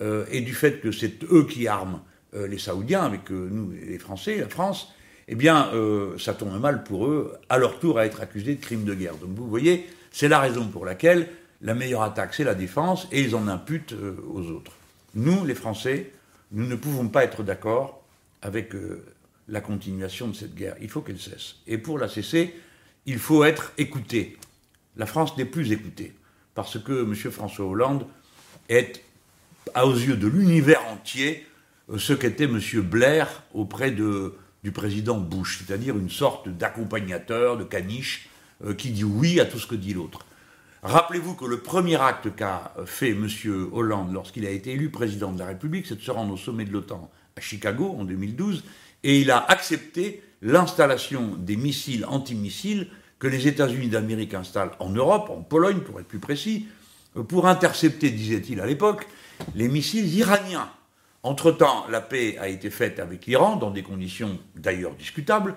euh, 0.00 0.24
et 0.30 0.40
du 0.40 0.54
fait 0.54 0.80
que 0.80 0.90
c'est 0.90 1.22
eux 1.30 1.46
qui 1.46 1.68
arment 1.68 2.04
les 2.34 2.56
Saoudiens 2.56 3.02
avec 3.02 3.28
nous, 3.28 3.72
les 3.72 3.98
Français, 3.98 4.38
la 4.38 4.48
France, 4.48 4.94
eh 5.28 5.34
bien, 5.34 5.70
ça 6.18 6.32
tombe 6.32 6.58
mal 6.58 6.82
pour 6.82 7.06
eux, 7.06 7.34
à 7.50 7.58
leur 7.58 7.78
tour, 7.78 7.98
à 7.98 8.06
être 8.06 8.22
accusés 8.22 8.54
de 8.54 8.60
crimes 8.62 8.84
de 8.84 8.94
guerre. 8.94 9.16
Donc 9.16 9.32
vous 9.34 9.46
voyez, 9.46 9.86
c'est 10.10 10.28
la 10.28 10.40
raison 10.40 10.66
pour 10.68 10.86
laquelle 10.86 11.28
la 11.62 11.74
meilleure 11.74 12.02
attaque, 12.02 12.34
c'est 12.34 12.44
la 12.44 12.54
défense, 12.54 13.08
et 13.12 13.22
ils 13.22 13.34
en 13.34 13.48
imputent 13.48 13.92
euh, 13.92 14.16
aux 14.32 14.50
autres. 14.50 14.72
Nous, 15.14 15.44
les 15.44 15.54
Français, 15.54 16.10
nous 16.50 16.66
ne 16.66 16.74
pouvons 16.74 17.08
pas 17.08 17.24
être 17.24 17.42
d'accord 17.42 18.02
avec 18.42 18.74
euh, 18.74 19.04
la 19.48 19.60
continuation 19.60 20.28
de 20.28 20.34
cette 20.34 20.54
guerre. 20.54 20.76
Il 20.80 20.88
faut 20.88 21.00
qu'elle 21.00 21.18
cesse. 21.18 21.56
Et 21.66 21.78
pour 21.78 21.98
la 21.98 22.08
cesser, 22.08 22.54
il 23.06 23.18
faut 23.18 23.44
être 23.44 23.72
écouté. 23.78 24.36
La 24.96 25.06
France 25.06 25.36
n'est 25.36 25.44
plus 25.44 25.72
écoutée, 25.72 26.14
parce 26.54 26.78
que 26.78 27.02
M. 27.02 27.14
François 27.14 27.66
Hollande 27.66 28.06
est, 28.68 29.02
aux 29.74 29.94
yeux 29.94 30.16
de 30.16 30.28
l'univers 30.28 30.84
entier, 30.88 31.46
euh, 31.90 31.98
ce 31.98 32.12
qu'était 32.12 32.44
M. 32.44 32.60
Blair 32.82 33.42
auprès 33.54 33.90
de, 33.90 34.34
du 34.62 34.70
président 34.70 35.18
Bush, 35.18 35.64
c'est-à-dire 35.64 35.98
une 35.98 36.10
sorte 36.10 36.48
d'accompagnateur, 36.48 37.56
de 37.56 37.64
caniche, 37.64 38.28
euh, 38.64 38.74
qui 38.74 38.90
dit 38.90 39.04
oui 39.04 39.40
à 39.40 39.46
tout 39.46 39.58
ce 39.58 39.66
que 39.66 39.74
dit 39.74 39.94
l'autre. 39.94 40.26
Rappelez-vous 40.82 41.34
que 41.34 41.44
le 41.44 41.60
premier 41.60 42.00
acte 42.00 42.34
qu'a 42.34 42.74
fait 42.86 43.10
M. 43.10 43.28
Hollande 43.72 44.12
lorsqu'il 44.12 44.44
a 44.46 44.50
été 44.50 44.72
élu 44.72 44.90
président 44.90 45.32
de 45.32 45.38
la 45.38 45.46
République, 45.46 45.86
c'est 45.86 45.94
de 45.94 46.00
se 46.00 46.10
rendre 46.10 46.34
au 46.34 46.36
sommet 46.36 46.64
de 46.64 46.72
l'OTAN 46.72 47.10
à 47.36 47.40
Chicago 47.40 47.94
en 47.98 48.04
2012, 48.04 48.64
et 49.04 49.20
il 49.20 49.30
a 49.30 49.44
accepté 49.50 50.22
l'installation 50.42 51.36
des 51.38 51.56
missiles 51.56 52.04
antimissiles 52.06 52.88
que 53.18 53.28
les 53.28 53.46
États-Unis 53.46 53.88
d'Amérique 53.88 54.34
installent 54.34 54.72
en 54.80 54.90
Europe, 54.90 55.30
en 55.30 55.42
Pologne 55.42 55.80
pour 55.80 56.00
être 56.00 56.08
plus 56.08 56.18
précis, 56.18 56.66
pour 57.28 57.46
intercepter, 57.46 58.10
disait-il 58.10 58.60
à 58.60 58.66
l'époque, 58.66 59.06
les 59.54 59.68
missiles 59.68 60.12
iraniens. 60.14 60.68
Entre-temps, 61.22 61.86
la 61.88 62.00
paix 62.00 62.36
a 62.38 62.48
été 62.48 62.70
faite 62.70 62.98
avec 62.98 63.26
l'Iran, 63.26 63.56
dans 63.56 63.70
des 63.70 63.82
conditions 63.82 64.38
d'ailleurs 64.56 64.94
discutables, 64.94 65.54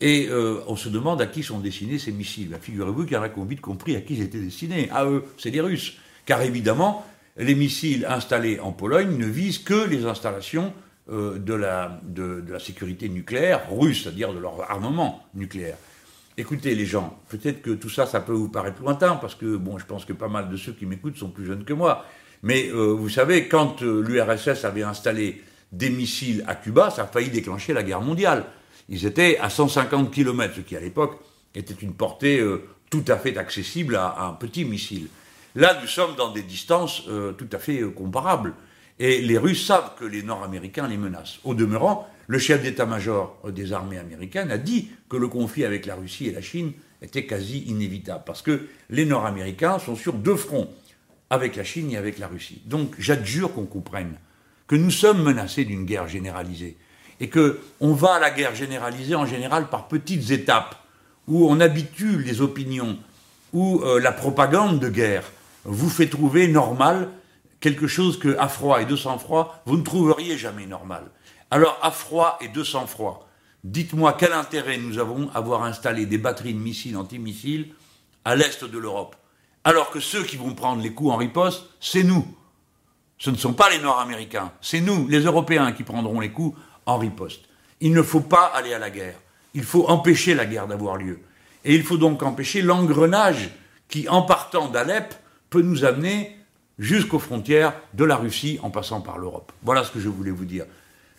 et 0.00 0.28
euh, 0.28 0.60
on 0.66 0.76
se 0.76 0.88
demande 0.88 1.20
à 1.20 1.26
qui 1.26 1.42
sont 1.42 1.58
destinés 1.58 1.98
ces 1.98 2.12
missiles. 2.12 2.48
Ben, 2.50 2.60
figurez-vous 2.60 3.04
qu'il 3.04 3.14
y 3.14 3.16
en 3.16 3.22
a 3.22 3.28
compris 3.28 3.96
à 3.96 4.00
qui 4.00 4.14
ils 4.14 4.22
étaient 4.22 4.38
destinés. 4.38 4.88
À 4.90 5.04
eux, 5.04 5.24
c'est 5.38 5.50
les 5.50 5.60
Russes. 5.60 5.96
Car 6.26 6.42
évidemment, 6.42 7.06
les 7.36 7.54
missiles 7.54 8.06
installés 8.08 8.60
en 8.60 8.72
Pologne 8.72 9.16
ne 9.16 9.26
visent 9.26 9.58
que 9.58 9.88
les 9.88 10.04
installations 10.04 10.72
de, 11.08 11.54
la, 11.54 12.00
de, 12.04 12.44
la 12.48 12.58
sécurité 12.58 13.08
nucléaire 13.08 13.62
russe, 13.70 14.04
c'est-à-dire 14.04 14.32
de 14.32 14.38
leur 14.38 14.70
armement 14.70 15.26
nucléaire. 15.34 15.76
écoutez 16.38 16.74
les 16.74 16.86
gens, 16.86 17.18
peut-être 17.28 17.60
que 17.60 17.70
tout 17.70 17.90
ça, 17.90 18.06
ça 18.06 18.20
peut 18.20 18.32
vous 18.32 18.48
paraître 18.48 18.80
lointain, 18.80 19.16
parce 19.16 19.34
que, 19.34 19.56
bon, 19.56 19.78
je 19.78 19.84
pense 19.84 20.04
que 20.04 20.12
pas 20.12 20.28
mal 20.28 20.48
de 20.48 20.56
ceux 20.56 20.72
qui 20.72 20.86
m'écoutent 20.86 21.16
sont 21.16 21.30
plus 21.30 21.44
jeunes 21.44 21.64
que 21.64 21.72
moi. 21.72 22.04
Mais 22.42 22.68
euh, 22.70 22.92
vous 22.92 23.08
savez, 23.08 23.48
quand 23.48 23.82
euh, 23.82 24.02
l'URSS 24.02 24.64
avait 24.64 24.82
installé 24.82 25.42
des 25.70 25.90
missiles 25.90 26.44
à 26.46 26.56
Cuba, 26.56 26.90
ça 26.90 27.04
a 27.04 27.06
failli 27.06 27.30
déclencher 27.30 27.72
la 27.72 27.82
guerre 27.82 28.00
mondiale. 28.00 28.44
Ils 28.88 29.06
étaient 29.06 29.38
à 29.38 29.48
150 29.48 30.10
km, 30.10 30.54
ce 30.56 30.60
qui 30.60 30.76
à 30.76 30.80
l'époque 30.80 31.20
était 31.54 31.74
une 31.74 31.94
portée 31.94 32.40
euh, 32.40 32.64
tout 32.90 33.04
à 33.08 33.16
fait 33.16 33.36
accessible 33.38 33.96
à, 33.96 34.26
un 34.26 34.32
petit 34.32 34.64
missile. 34.64 35.08
Là, 35.54 35.78
nous 35.80 35.86
sommes 35.86 36.16
dans 36.16 36.32
des 36.32 36.42
distances 36.42 37.02
tout 37.36 37.48
à 37.52 37.58
fait 37.58 37.82
comparables. 37.94 38.54
Et 38.98 39.20
les 39.20 39.38
Russes 39.38 39.66
savent 39.66 39.92
que 39.98 40.04
les 40.04 40.22
Nord-Américains 40.22 40.88
les 40.88 40.96
menacent. 40.96 41.38
Au 41.44 41.54
demeurant, 41.54 42.08
le 42.26 42.38
chef 42.38 42.62
d'état-major 42.62 43.38
des 43.50 43.72
armées 43.72 43.98
américaines 43.98 44.50
a 44.50 44.58
dit 44.58 44.90
que 45.08 45.16
le 45.16 45.28
conflit 45.28 45.64
avec 45.64 45.86
la 45.86 45.94
Russie 45.94 46.28
et 46.28 46.32
la 46.32 46.42
Chine 46.42 46.72
était 47.00 47.26
quasi 47.26 47.64
inévitable, 47.66 48.22
parce 48.24 48.42
que 48.42 48.68
les 48.90 49.04
Nord-Américains 49.04 49.78
sont 49.78 49.96
sur 49.96 50.12
deux 50.14 50.36
fronts, 50.36 50.70
avec 51.30 51.56
la 51.56 51.64
Chine 51.64 51.90
et 51.90 51.96
avec 51.96 52.18
la 52.18 52.28
Russie. 52.28 52.62
Donc 52.66 52.94
j'adjure 52.98 53.52
qu'on 53.52 53.66
comprenne 53.66 54.14
que 54.66 54.76
nous 54.76 54.90
sommes 54.90 55.22
menacés 55.22 55.64
d'une 55.64 55.84
guerre 55.84 56.08
généralisée, 56.08 56.76
et 57.20 57.28
qu'on 57.28 57.92
va 57.92 58.14
à 58.14 58.20
la 58.20 58.30
guerre 58.30 58.54
généralisée 58.54 59.14
en 59.14 59.26
général 59.26 59.68
par 59.68 59.88
petites 59.88 60.30
étapes, 60.30 60.76
où 61.28 61.48
on 61.48 61.60
habitue 61.60 62.22
les 62.22 62.40
opinions, 62.40 62.98
où 63.52 63.80
euh, 63.82 64.00
la 64.00 64.12
propagande 64.12 64.80
de 64.80 64.88
guerre 64.88 65.24
vous 65.64 65.90
fait 65.90 66.08
trouver 66.08 66.48
normal 66.48 67.08
quelque 67.62 67.86
chose 67.86 68.18
que, 68.18 68.36
à 68.38 68.48
froid 68.48 68.82
et 68.82 68.84
de 68.84 68.96
sang-froid, 68.96 69.62
vous 69.64 69.78
ne 69.78 69.82
trouveriez 69.82 70.36
jamais 70.36 70.66
normal. 70.66 71.04
Alors, 71.50 71.78
à 71.80 71.90
froid 71.90 72.36
et 72.42 72.48
de 72.48 72.62
sang-froid, 72.62 73.28
dites-moi 73.64 74.16
quel 74.18 74.32
intérêt 74.32 74.76
nous 74.76 74.98
avons 74.98 75.30
à 75.30 75.38
avoir 75.38 75.62
installé 75.62 76.04
des 76.04 76.18
batteries 76.18 76.54
de 76.54 76.58
missiles 76.58 76.96
antimissiles 76.96 77.72
à 78.24 78.36
l'est 78.36 78.64
de 78.64 78.78
l'Europe, 78.78 79.16
alors 79.64 79.90
que 79.90 80.00
ceux 80.00 80.24
qui 80.24 80.36
vont 80.36 80.54
prendre 80.54 80.82
les 80.82 80.92
coups 80.92 81.10
en 81.10 81.16
riposte, 81.16 81.64
c'est 81.80 82.02
nous. 82.02 82.26
Ce 83.16 83.30
ne 83.30 83.36
sont 83.36 83.54
pas 83.54 83.70
les 83.70 83.78
Nord-Américains, 83.78 84.52
c'est 84.60 84.80
nous, 84.80 85.06
les 85.06 85.20
Européens, 85.20 85.72
qui 85.72 85.84
prendront 85.84 86.18
les 86.18 86.32
coups 86.32 86.58
en 86.86 86.98
riposte. 86.98 87.42
Il 87.80 87.92
ne 87.92 88.02
faut 88.02 88.20
pas 88.20 88.46
aller 88.46 88.74
à 88.74 88.78
la 88.80 88.90
guerre. 88.90 89.18
Il 89.54 89.62
faut 89.62 89.88
empêcher 89.88 90.34
la 90.34 90.46
guerre 90.46 90.66
d'avoir 90.66 90.96
lieu. 90.96 91.20
Et 91.64 91.74
il 91.74 91.84
faut 91.84 91.96
donc 91.96 92.22
empêcher 92.24 92.62
l'engrenage 92.62 93.50
qui, 93.88 94.08
en 94.08 94.22
partant 94.22 94.68
d'Alep, 94.68 95.14
peut 95.50 95.62
nous 95.62 95.84
amener 95.84 96.41
jusqu'aux 96.82 97.20
frontières 97.20 97.74
de 97.94 98.04
la 98.04 98.16
Russie 98.16 98.58
en 98.62 98.70
passant 98.70 99.00
par 99.00 99.16
l'Europe. 99.16 99.52
Voilà 99.62 99.84
ce 99.84 99.92
que 99.92 100.00
je 100.00 100.08
voulais 100.08 100.32
vous 100.32 100.44
dire. 100.44 100.66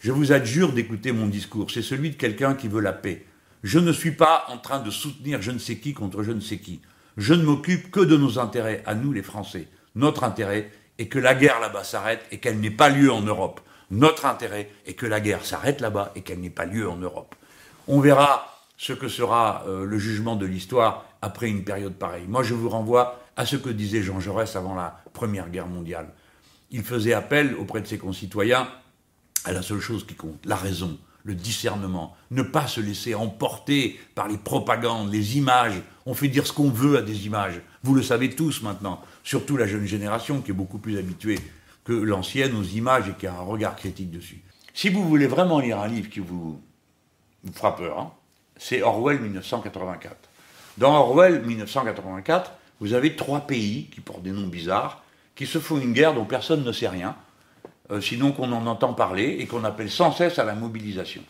Je 0.01 0.11
vous 0.11 0.33
adjure 0.33 0.73
d'écouter 0.73 1.13
mon 1.13 1.25
discours. 1.25 1.71
C'est 1.71 1.81
celui 1.81 2.09
de 2.11 2.15
quelqu'un 2.15 2.53
qui 2.53 2.67
veut 2.67 2.81
la 2.81 2.91
paix. 2.91 3.25
Je 3.63 3.79
ne 3.79 3.93
suis 3.93 4.11
pas 4.11 4.45
en 4.49 4.57
train 4.57 4.81
de 4.81 4.91
soutenir 4.91 5.41
je 5.41 5.51
ne 5.51 5.57
sais 5.57 5.77
qui 5.77 5.93
contre 5.93 6.21
je 6.21 6.33
ne 6.33 6.41
sais 6.41 6.57
qui. 6.57 6.81
Je 7.15 7.33
ne 7.33 7.43
m'occupe 7.43 7.91
que 7.91 8.01
de 8.01 8.17
nos 8.17 8.39
intérêts, 8.39 8.83
à 8.85 8.93
nous 8.93 9.13
les 9.13 9.21
Français. 9.21 9.69
Notre 9.95 10.25
intérêt 10.25 10.69
est 10.99 11.07
que 11.07 11.19
la 11.19 11.33
guerre 11.33 11.61
là-bas 11.61 11.85
s'arrête 11.85 12.25
et 12.31 12.39
qu'elle 12.39 12.59
n'ait 12.59 12.69
pas 12.69 12.89
lieu 12.89 13.09
en 13.09 13.21
Europe. 13.21 13.61
Notre 13.89 14.25
intérêt 14.25 14.69
est 14.85 14.95
que 14.95 15.05
la 15.05 15.21
guerre 15.21 15.45
s'arrête 15.45 15.79
là-bas 15.79 16.11
et 16.15 16.21
qu'elle 16.21 16.41
n'ait 16.41 16.49
pas 16.49 16.65
lieu 16.65 16.89
en 16.89 16.97
Europe. 16.97 17.35
On 17.87 18.01
verra 18.01 18.59
ce 18.75 18.91
que 18.91 19.07
sera 19.07 19.63
euh, 19.67 19.85
le 19.85 19.97
jugement 19.97 20.35
de 20.35 20.45
l'histoire 20.45 21.05
après 21.21 21.47
une 21.47 21.63
période 21.63 21.93
pareille. 21.93 22.25
Moi, 22.27 22.43
je 22.43 22.53
vous 22.53 22.67
renvoie 22.67 23.22
à 23.35 23.45
ce 23.45 23.55
que 23.55 23.69
disait 23.69 24.03
Jean 24.03 24.19
Jaurès 24.19 24.55
avant 24.55 24.75
la 24.75 25.01
Première 25.13 25.49
Guerre 25.49 25.67
mondiale. 25.67 26.09
Il 26.71 26.83
faisait 26.83 27.13
appel 27.13 27.55
auprès 27.55 27.81
de 27.81 27.87
ses 27.87 27.97
concitoyens 27.97 28.67
à 29.45 29.51
la 29.51 29.61
seule 29.61 29.79
chose 29.79 30.05
qui 30.05 30.15
compte, 30.15 30.45
la 30.45 30.55
raison, 30.55 30.97
le 31.23 31.35
discernement, 31.35 32.15
ne 32.31 32.43
pas 32.43 32.67
se 32.67 32.81
laisser 32.81 33.15
emporter 33.15 33.99
par 34.15 34.27
les 34.27 34.37
propagandes, 34.37 35.11
les 35.11 35.37
images. 35.37 35.81
On 36.05 36.13
fait 36.13 36.27
dire 36.27 36.47
ce 36.47 36.53
qu'on 36.53 36.69
veut 36.69 36.97
à 36.97 37.01
des 37.01 37.25
images. 37.25 37.61
Vous 37.83 37.95
le 37.95 38.01
savez 38.01 38.29
tous 38.29 38.61
maintenant, 38.61 39.01
surtout 39.23 39.57
la 39.57 39.67
jeune 39.67 39.85
génération 39.85 40.41
qui 40.41 40.51
est 40.51 40.55
beaucoup 40.55 40.79
plus 40.79 40.97
habituée 40.97 41.39
que 41.83 41.93
l'ancienne 41.93 42.55
aux 42.55 42.63
images 42.63 43.09
et 43.09 43.13
qui 43.13 43.27
a 43.27 43.33
un 43.33 43.41
regard 43.41 43.75
critique 43.75 44.11
dessus. 44.11 44.41
Si 44.73 44.89
vous 44.89 45.07
voulez 45.07 45.27
vraiment 45.27 45.59
lire 45.59 45.79
un 45.79 45.87
livre 45.87 46.09
qui 46.09 46.19
vous, 46.19 46.61
vous 47.43 47.53
fera 47.53 47.75
peur, 47.75 47.99
hein, 47.99 48.11
c'est 48.57 48.81
Orwell 48.81 49.19
1984. 49.19 50.15
Dans 50.77 50.95
Orwell 50.95 51.41
1984, 51.41 52.51
vous 52.79 52.93
avez 52.93 53.15
trois 53.15 53.41
pays 53.41 53.87
qui 53.93 54.01
portent 54.01 54.23
des 54.23 54.31
noms 54.31 54.47
bizarres, 54.47 55.03
qui 55.35 55.45
se 55.45 55.59
font 55.59 55.79
une 55.79 55.93
guerre 55.93 56.13
dont 56.13 56.25
personne 56.25 56.63
ne 56.63 56.71
sait 56.71 56.87
rien, 56.87 57.15
euh, 57.91 58.01
sinon 58.01 58.31
qu'on 58.31 58.51
en 58.51 58.65
entend 58.67 58.93
parler 58.93 59.37
et 59.39 59.45
qu'on 59.45 59.63
appelle 59.63 59.89
sans 59.89 60.11
cesse 60.11 60.39
à 60.39 60.43
la 60.43 60.55
mobilisation. 60.55 61.23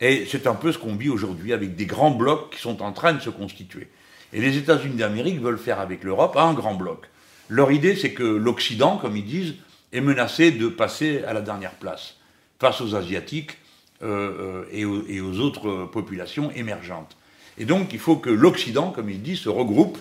Et 0.00 0.26
c'est 0.30 0.46
un 0.46 0.54
peu 0.54 0.72
ce 0.72 0.78
qu'on 0.78 0.96
vit 0.96 1.10
aujourd'hui 1.10 1.52
avec 1.52 1.76
des 1.76 1.86
grands 1.86 2.10
blocs 2.10 2.50
qui 2.54 2.60
sont 2.60 2.82
en 2.82 2.92
train 2.92 3.12
de 3.12 3.20
se 3.20 3.30
constituer. 3.30 3.88
Et 4.32 4.40
les 4.40 4.56
États-Unis 4.56 4.96
d'Amérique 4.96 5.40
veulent 5.40 5.58
faire 5.58 5.80
avec 5.80 6.04
l'Europe 6.04 6.36
un 6.36 6.54
grand 6.54 6.74
bloc. 6.74 7.06
Leur 7.48 7.72
idée, 7.72 7.96
c'est 7.96 8.12
que 8.12 8.22
l'Occident, 8.22 8.96
comme 8.96 9.16
ils 9.16 9.24
disent, 9.24 9.54
est 9.92 10.00
menacé 10.00 10.52
de 10.52 10.68
passer 10.68 11.24
à 11.24 11.32
la 11.32 11.40
dernière 11.40 11.74
place 11.74 12.16
face 12.60 12.80
aux 12.80 12.94
Asiatiques 12.94 13.58
euh, 14.02 14.64
euh, 14.72 15.04
et, 15.08 15.20
aux, 15.20 15.40
autres 15.40 15.86
populations 15.86 16.50
émergentes. 16.52 17.16
Et 17.58 17.64
donc, 17.64 17.92
il 17.92 17.98
faut 17.98 18.16
que 18.16 18.30
l'Occident, 18.30 18.92
comme 18.92 19.10
il 19.10 19.20
dit, 19.20 19.36
se 19.36 19.48
regroupe 19.48 19.98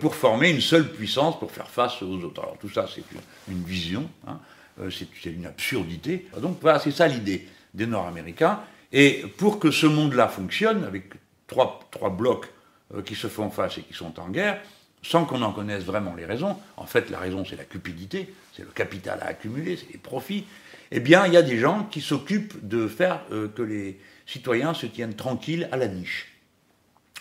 pour 0.00 0.14
former 0.14 0.50
une 0.50 0.60
seule 0.60 0.92
puissance 0.92 1.38
pour 1.38 1.50
faire 1.50 1.68
face 1.68 2.02
aux 2.02 2.22
autres. 2.22 2.42
Alors, 2.42 2.58
tout 2.58 2.68
ça, 2.68 2.86
c'est 2.92 3.02
une, 3.48 3.62
vision. 3.62 4.08
Hein. 4.26 4.38
Euh, 4.80 4.90
c'est 4.90 5.30
une 5.30 5.46
absurdité. 5.46 6.26
Donc 6.38 6.58
voilà, 6.60 6.78
c'est 6.78 6.90
ça 6.90 7.06
l'idée 7.06 7.46
des 7.74 7.86
Nord-Américains. 7.86 8.60
Et 8.92 9.24
pour 9.36 9.58
que 9.58 9.70
ce 9.70 9.86
monde-là 9.86 10.28
fonctionne, 10.28 10.84
avec 10.84 11.04
trois, 11.46 11.80
blocs 12.10 12.46
euh, 12.94 13.02
qui 13.02 13.14
se 13.14 13.26
font 13.26 13.50
face 13.50 13.78
et 13.78 13.82
qui 13.82 13.94
sont 13.94 14.18
en 14.18 14.28
guerre, 14.28 14.60
sans 15.02 15.24
qu'on 15.24 15.42
en 15.42 15.52
connaisse 15.52 15.84
vraiment 15.84 16.14
les 16.14 16.24
raisons, 16.24 16.56
en 16.76 16.86
fait 16.86 17.10
la 17.10 17.18
raison 17.18 17.44
c'est 17.44 17.56
la 17.56 17.64
cupidité, 17.64 18.32
c'est 18.54 18.62
le 18.62 18.70
capital 18.70 19.18
à 19.22 19.26
accumuler, 19.26 19.76
c'est 19.76 19.92
les 19.92 19.98
profits, 19.98 20.44
eh 20.90 21.00
bien 21.00 21.26
il 21.26 21.32
y 21.32 21.36
a 21.36 21.42
des 21.42 21.58
gens 21.58 21.84
qui 21.84 22.00
s'occupent 22.00 22.66
de 22.66 22.86
faire 22.86 23.22
euh, 23.32 23.48
que 23.48 23.62
les 23.62 23.98
citoyens 24.26 24.74
se 24.74 24.86
tiennent 24.86 25.14
tranquilles 25.14 25.68
à 25.72 25.76
la 25.76 25.88
niche. 25.88 26.32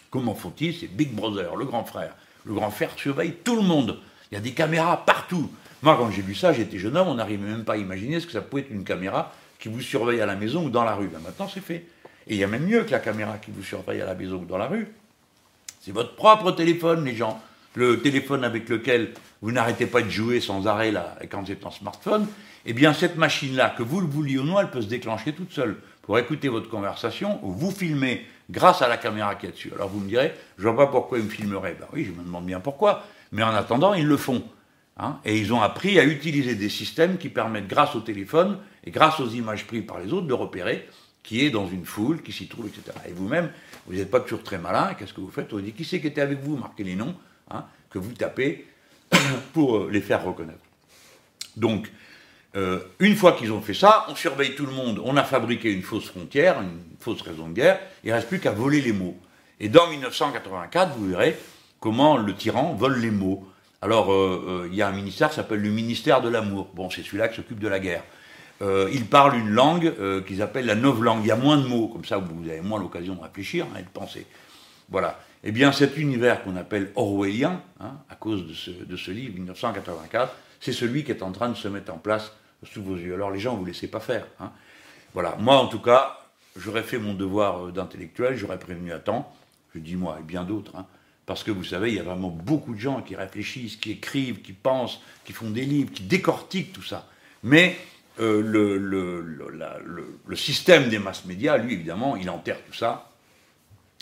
Comment 0.10 0.36
font-ils 0.36 0.76
C'est 0.76 0.88
Big 0.88 1.14
Brother, 1.14 1.56
le 1.56 1.66
grand 1.66 1.86
frère. 1.86 2.16
Le 2.46 2.54
grand 2.54 2.72
frère 2.72 2.92
surveille 2.98 3.34
tout 3.44 3.56
le 3.56 3.62
monde. 3.62 4.00
Il 4.32 4.36
y 4.36 4.38
a 4.38 4.42
des 4.42 4.52
caméras 4.52 5.06
partout. 5.06 5.52
Moi, 5.82 5.96
quand 5.98 6.12
j'ai 6.12 6.22
vu 6.22 6.36
ça, 6.36 6.54
j'étais 6.54 6.78
jeune 6.78 6.98
homme, 6.98 7.08
on 7.08 7.16
n'arrivait 7.16 7.48
même 7.48 7.64
pas 7.64 7.74
à 7.74 7.78
imaginer 7.78 8.20
ce 8.20 8.26
que 8.26 8.34
ça 8.34 8.42
pouvait 8.42 8.64
être 8.64 8.72
une 8.72 8.84
caméra 8.84 9.34
qui 9.60 9.70
vous 9.70 9.82
surveille 9.82 10.22
à 10.22 10.26
la 10.26 10.36
maison 10.36 10.66
ou 10.66 10.70
dans 10.70 10.84
la 10.84 10.96
rue. 10.96 11.08
Ben, 11.08 11.20
maintenant, 11.20 11.48
c'est 11.52 11.64
fait. 11.64 11.86
Et 12.28 12.36
il 12.36 12.38
y 12.38 12.44
a 12.44 12.48
même 12.48 12.66
mieux 12.66 12.84
que 12.84 12.92
la 12.92 13.00
caméra 13.00 13.38
qui 13.38 13.52
vous 13.52 13.64
surveille 13.64 14.02
à 14.02 14.06
la 14.06 14.16
maison 14.16 14.38
ou 14.38 14.46
dans 14.46 14.58
la 14.58 14.68
rue. 14.68 14.88
C'est 15.82 15.92
votre 15.92 16.16
propre 16.16 16.52
téléphone, 16.52 17.06
les 17.06 17.16
gens. 17.16 17.42
Le 17.76 18.02
téléphone 18.02 18.44
avec 18.44 18.68
lequel 18.68 19.14
vous 19.42 19.52
n'arrêtez 19.52 19.86
pas 19.86 20.02
de 20.02 20.10
jouer 20.10 20.42
sans 20.42 20.68
arrêt 20.68 20.92
là, 20.92 21.16
quand 21.30 21.42
vous 21.42 21.52
êtes 21.52 21.66
en 21.66 21.72
smartphone. 21.72 22.28
Eh 22.66 22.74
bien, 22.74 22.94
cette 22.94 23.16
machine-là, 23.16 23.74
que 23.78 23.84
vous 23.84 24.02
le 24.02 24.08
vouliez 24.08 24.38
ou 24.38 24.44
non, 24.44 24.60
elle 24.60 24.70
peut 24.70 24.82
se 24.82 24.88
déclencher 24.88 25.34
toute 25.34 25.54
seule 25.54 25.78
pour 26.02 26.20
écouter 26.20 26.50
votre 26.50 26.70
conversation 26.70 27.40
ou 27.44 27.52
vous 27.52 27.72
filmer 27.72 28.26
grâce 28.50 28.82
à 28.82 28.88
la 28.88 28.98
caméra 28.98 29.36
qui 29.36 29.46
est 29.46 29.52
dessus. 29.52 29.72
Alors 29.76 29.90
vous 29.90 30.00
me 30.00 30.08
direz, 30.08 30.34
je 30.58 30.68
vois 30.68 30.86
pas 30.86 30.88
pourquoi 30.88 31.20
ils 31.20 31.26
me 31.26 31.30
filmeraient. 31.30 31.78
Ben 31.80 31.88
oui, 31.94 32.06
je 32.06 32.12
me 32.12 32.24
demande 32.24 32.46
bien 32.46 32.60
pourquoi. 32.60 33.04
Mais 33.32 33.44
en 33.44 33.54
attendant, 33.54 33.94
ils 33.94 34.08
le 34.08 34.18
font. 34.18 34.44
Hein, 34.98 35.20
et 35.24 35.38
ils 35.38 35.54
ont 35.54 35.62
appris 35.62 35.98
à 35.98 36.04
utiliser 36.04 36.56
des 36.56 36.68
systèmes 36.68 37.18
qui 37.18 37.30
permettent, 37.30 37.68
grâce 37.68 37.96
au 37.96 38.02
téléphone 38.02 38.58
et 38.84 38.92
grâce 38.92 39.20
aux 39.20 39.30
images 39.30 39.66
prises 39.66 39.86
par 39.86 40.00
les 40.00 40.12
autres, 40.12 40.28
de 40.28 40.34
repérer 40.34 40.88
qui 41.24 41.46
est 41.46 41.52
dans 41.52 41.68
une 41.68 41.86
foule, 41.86 42.22
qui 42.22 42.32
s'y 42.32 42.48
trouve, 42.48 42.68
etc. 42.68 42.98
Et 43.08 43.12
vous-même, 43.12 43.52
vous 43.86 43.94
n'êtes 43.94 44.10
pas 44.10 44.20
toujours 44.20 44.44
très 44.44 44.58
malin, 44.58 44.94
qu'est-ce 44.96 45.14
que 45.14 45.22
vous 45.22 45.30
faites 45.30 45.52
Vous 45.52 45.62
dites 45.62 45.76
qui 45.76 45.86
c'est 45.86 46.02
qui 46.02 46.08
était 46.08 46.22
avec 46.22 46.40
vous? 46.40 46.58
Marquez 46.58 46.84
les 46.84 46.96
noms 46.96 47.16
hein, 47.52 47.66
que 47.90 48.00
vous 48.00 48.14
tapez 48.14 48.66
pour 49.54 49.78
euh, 49.78 49.90
les 49.92 50.02
faire 50.02 50.24
reconnaître. 50.24 50.64
Donc, 51.56 51.92
euh, 52.56 52.80
une 53.00 53.16
fois 53.16 53.34
qu'ils 53.34 53.52
ont 53.52 53.62
fait 53.62 53.74
ça, 53.74 54.06
on 54.10 54.16
surveille 54.16 54.56
tout 54.56 54.66
le 54.66 54.72
monde, 54.72 55.02
on 55.04 55.18
a 55.18 55.24
fabriqué 55.24 55.72
une 55.72 55.84
fausse 55.84 56.10
frontière, 56.10 56.60
une 56.62 56.80
fausse 57.00 57.22
raison 57.22 57.48
de 57.48 57.54
guerre, 57.54 57.80
il 58.04 58.10
ne 58.10 58.16
reste 58.16 58.28
plus 58.28 58.40
qu'à 58.40 58.52
voler 58.52 58.82
les 58.82 58.94
mots. 58.94 59.18
Et 59.60 59.70
dans 59.70 59.88
1984, 59.88 60.96
vous 60.98 61.10
verrez 61.10 61.38
comment 61.80 62.18
le 62.18 62.34
tyran 62.34 62.74
vole 62.74 63.00
les 63.00 63.12
mots. 63.12 63.48
Alors, 63.82 64.12
euh, 64.12 64.64
euh, 64.66 64.68
il 64.72 64.76
y 64.76 64.82
a 64.82 64.88
un 64.88 64.92
ministère 64.92 65.30
qui 65.30 65.36
s'appelle 65.36 65.62
le 65.62 65.70
ministère 65.70 66.22
de 66.22 66.30
l'amour. 66.30 66.70
Bon, 66.74 66.90
c'est 66.90 67.04
celui-là 67.04 67.28
qui 67.28 67.36
s'occupe 67.36 67.60
de 67.60 67.68
la 67.68 67.80
guerre. 67.80 68.04
Il 68.92 69.06
parle 69.06 69.38
une 69.38 69.52
langue 69.52 69.94
qu'ils 70.26 70.42
appellent 70.42 70.66
la 70.66 70.76
langue. 70.76 71.22
Il 71.24 71.28
y 71.28 71.32
a 71.32 71.38
moins 71.38 71.56
de 71.56 71.66
mots, 71.66 71.88
comme 71.88 72.04
ça 72.04 72.18
vous 72.18 72.50
avez 72.50 72.60
moins 72.60 72.78
l'occasion 72.78 73.16
de 73.16 73.22
réfléchir 73.22 73.66
hein, 73.74 73.78
et 73.80 73.84
de 73.84 73.88
penser. 73.88 74.26
Voilà. 74.90 75.18
Eh 75.46 75.54
bien, 75.54 75.72
cet 75.72 75.96
univers 75.98 76.44
qu'on 76.44 76.58
appelle 76.58 76.92
orwellien, 76.96 77.62
hein, 77.80 77.94
à 78.10 78.16
cause 78.16 78.46
de 78.46 78.54
ce, 78.54 78.72
de 78.72 78.98
ce, 78.98 79.12
livre 79.12 79.36
1984, 79.36 80.36
c'est 80.60 80.74
celui 80.74 81.04
qui 81.04 81.12
est 81.12 81.24
en 81.24 81.32
train 81.32 81.50
de 81.50 81.56
se 81.56 81.68
mettre 81.68 81.94
en 81.94 81.98
place 81.98 82.34
sous 82.64 82.84
vos 82.84 82.96
yeux. 82.96 83.14
Alors 83.14 83.32
les 83.32 83.40
gens, 83.40 83.56
vous 83.56 83.66
laissez 83.66 83.88
pas 83.88 84.00
faire. 84.00 84.28
Hein. 84.40 84.52
Voilà. 85.14 85.36
Moi, 85.40 85.56
en 85.56 85.68
tout 85.68 85.80
cas, 85.80 86.20
j'aurais 86.56 86.84
fait 86.84 86.98
mon 86.98 87.14
devoir 87.14 87.72
d'intellectuel, 87.72 88.36
j'aurais 88.36 88.60
prévenu 88.60 88.92
à 88.92 89.00
temps. 89.00 89.34
Je 89.74 89.80
dis 89.80 89.96
moi 89.96 90.18
et 90.20 90.24
bien 90.24 90.44
d'autres. 90.44 90.76
Hein. 90.76 90.86
Parce 91.26 91.44
que 91.44 91.52
vous 91.52 91.64
savez, 91.64 91.90
il 91.90 91.96
y 91.96 92.00
a 92.00 92.04
vraiment 92.04 92.30
beaucoup 92.30 92.74
de 92.74 92.80
gens 92.80 93.02
qui 93.02 93.16
réfléchissent, 93.16 93.76
qui 93.76 93.92
écrivent, 93.92 94.42
qui 94.42 94.54
pensent, 94.54 95.00
qui 95.26 95.32
font 95.32 95.52
des 95.52 95.64
livres, 95.64 95.92
qui 95.92 96.04
décortiquent 96.04 96.74
tout 96.74 96.82
ça. 96.82 97.08
Mais 97.44 97.78
euh, 98.20 98.42
le, 98.42 98.78
le, 98.78 100.36
système 100.36 100.90
des 100.90 100.98
masses 100.98 101.26
médias, 101.26 101.58
lui, 101.58 101.74
évidemment, 101.74 102.16
il 102.16 102.30
enterre 102.30 102.58
tout 102.66 102.74
ça. 102.74 103.12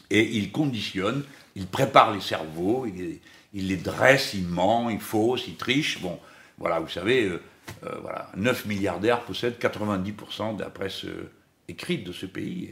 Et 0.09 0.23
il 0.37 0.53
conditionne, 0.53 1.23
il 1.57 1.67
prépare 1.67 2.13
les 2.13 2.21
cerveaux, 2.21 2.85
il, 2.85 3.19
il 3.53 3.67
les 3.67 3.75
dresse, 3.75 4.33
il 4.33 4.47
ment, 4.47 4.89
il 4.89 4.99
fausse, 4.99 5.47
il 5.47 5.55
triche. 5.55 5.99
Bon, 6.01 6.17
voilà, 6.57 6.79
vous 6.79 6.89
savez, 6.89 7.25
euh, 7.25 7.41
euh, 7.83 7.99
voilà, 8.01 8.31
9 8.35 8.65
milliardaires 8.65 9.21
possèdent 9.21 9.59
90% 9.59 10.55
de 10.55 10.61
la 10.61 10.69
presse 10.69 11.05
euh, 11.05 11.31
écrite 11.67 12.03
de 12.03 12.11
ce 12.11 12.25
pays 12.25 12.65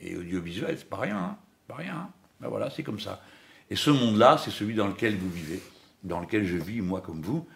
et, 0.00 0.08
et 0.08 0.16
audiovisuelle, 0.16 0.76
c'est 0.78 0.88
pas 0.88 0.98
rien, 0.98 1.16
hein, 1.16 1.36
pas 1.66 1.76
rien. 1.76 1.94
Hein. 1.94 2.10
Ben 2.40 2.48
voilà, 2.48 2.68
c'est 2.70 2.82
comme 2.82 3.00
ça. 3.00 3.22
Et 3.70 3.76
ce 3.76 3.90
monde-là, 3.90 4.38
c'est 4.42 4.50
celui 4.50 4.74
dans 4.74 4.88
lequel 4.88 5.16
vous 5.16 5.30
vivez, 5.30 5.62
dans 6.02 6.20
lequel 6.20 6.44
je 6.44 6.56
vis, 6.56 6.82
moi 6.82 7.00
comme 7.00 7.22
vous. 7.22 7.46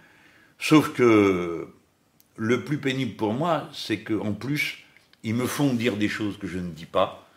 Sauf 0.58 0.94
que 0.94 1.68
le 2.37 2.64
plus 2.64 2.78
pénible 2.78 3.16
pour 3.16 3.34
moi, 3.34 3.68
c'est 3.72 4.00
qu'en 4.00 4.32
plus, 4.32 4.84
ils 5.22 5.34
me 5.34 5.46
font 5.46 5.75
dire 5.75 5.96
des 5.96 6.08
choses 6.08 6.38
que 6.38 6.46
je 6.46 6.58
ne 6.58 6.70
dis 6.70 6.87
pas. 6.87 7.28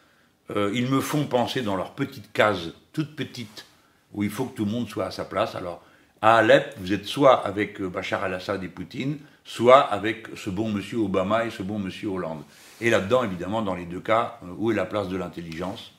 ils 0.50 0.89
me 0.89 1.01
font 1.01 1.25
penser 1.27 1.61
dans 1.61 1.75
leur 1.75 1.93
petite 1.93 2.31
case, 2.31 2.73
toute 2.93 3.15
petite, 3.15 3.65
où 4.13 4.23
il 4.23 4.29
faut 4.29 4.45
que 4.45 4.55
tout 4.55 4.65
le 4.65 4.71
monde 4.71 4.88
soit 4.88 5.05
à 5.05 5.11
sa 5.11 5.25
place. 5.25 5.55
Alors, 5.55 5.83
à 6.21 6.35
Alep, 6.35 6.75
vous 6.77 6.93
êtes 6.93 7.05
soit 7.05 7.45
avec 7.45 7.81
Bachar 7.81 8.23
al-Assad 8.23 8.63
et 8.63 8.67
Poutine, 8.67 9.17
soit 9.43 9.79
avec 9.79 10.27
ce 10.35 10.51
bon 10.51 10.69
monsieur 10.69 10.99
Obama 10.99 11.45
et 11.45 11.49
ce 11.49 11.63
bon 11.63 11.79
monsieur 11.79 12.09
Hollande. 12.09 12.43
Et 12.79 12.91
là-dedans, 12.91 13.23
évidemment, 13.23 13.63
dans 13.63 13.73
les 13.73 13.85
deux 13.85 13.99
cas, 13.99 14.39
euh, 14.43 14.53
où 14.57 14.71
est 14.71 14.75
la 14.75 14.85
place 14.85 15.07
de 15.07 15.17
l'intelligence? 15.17 15.93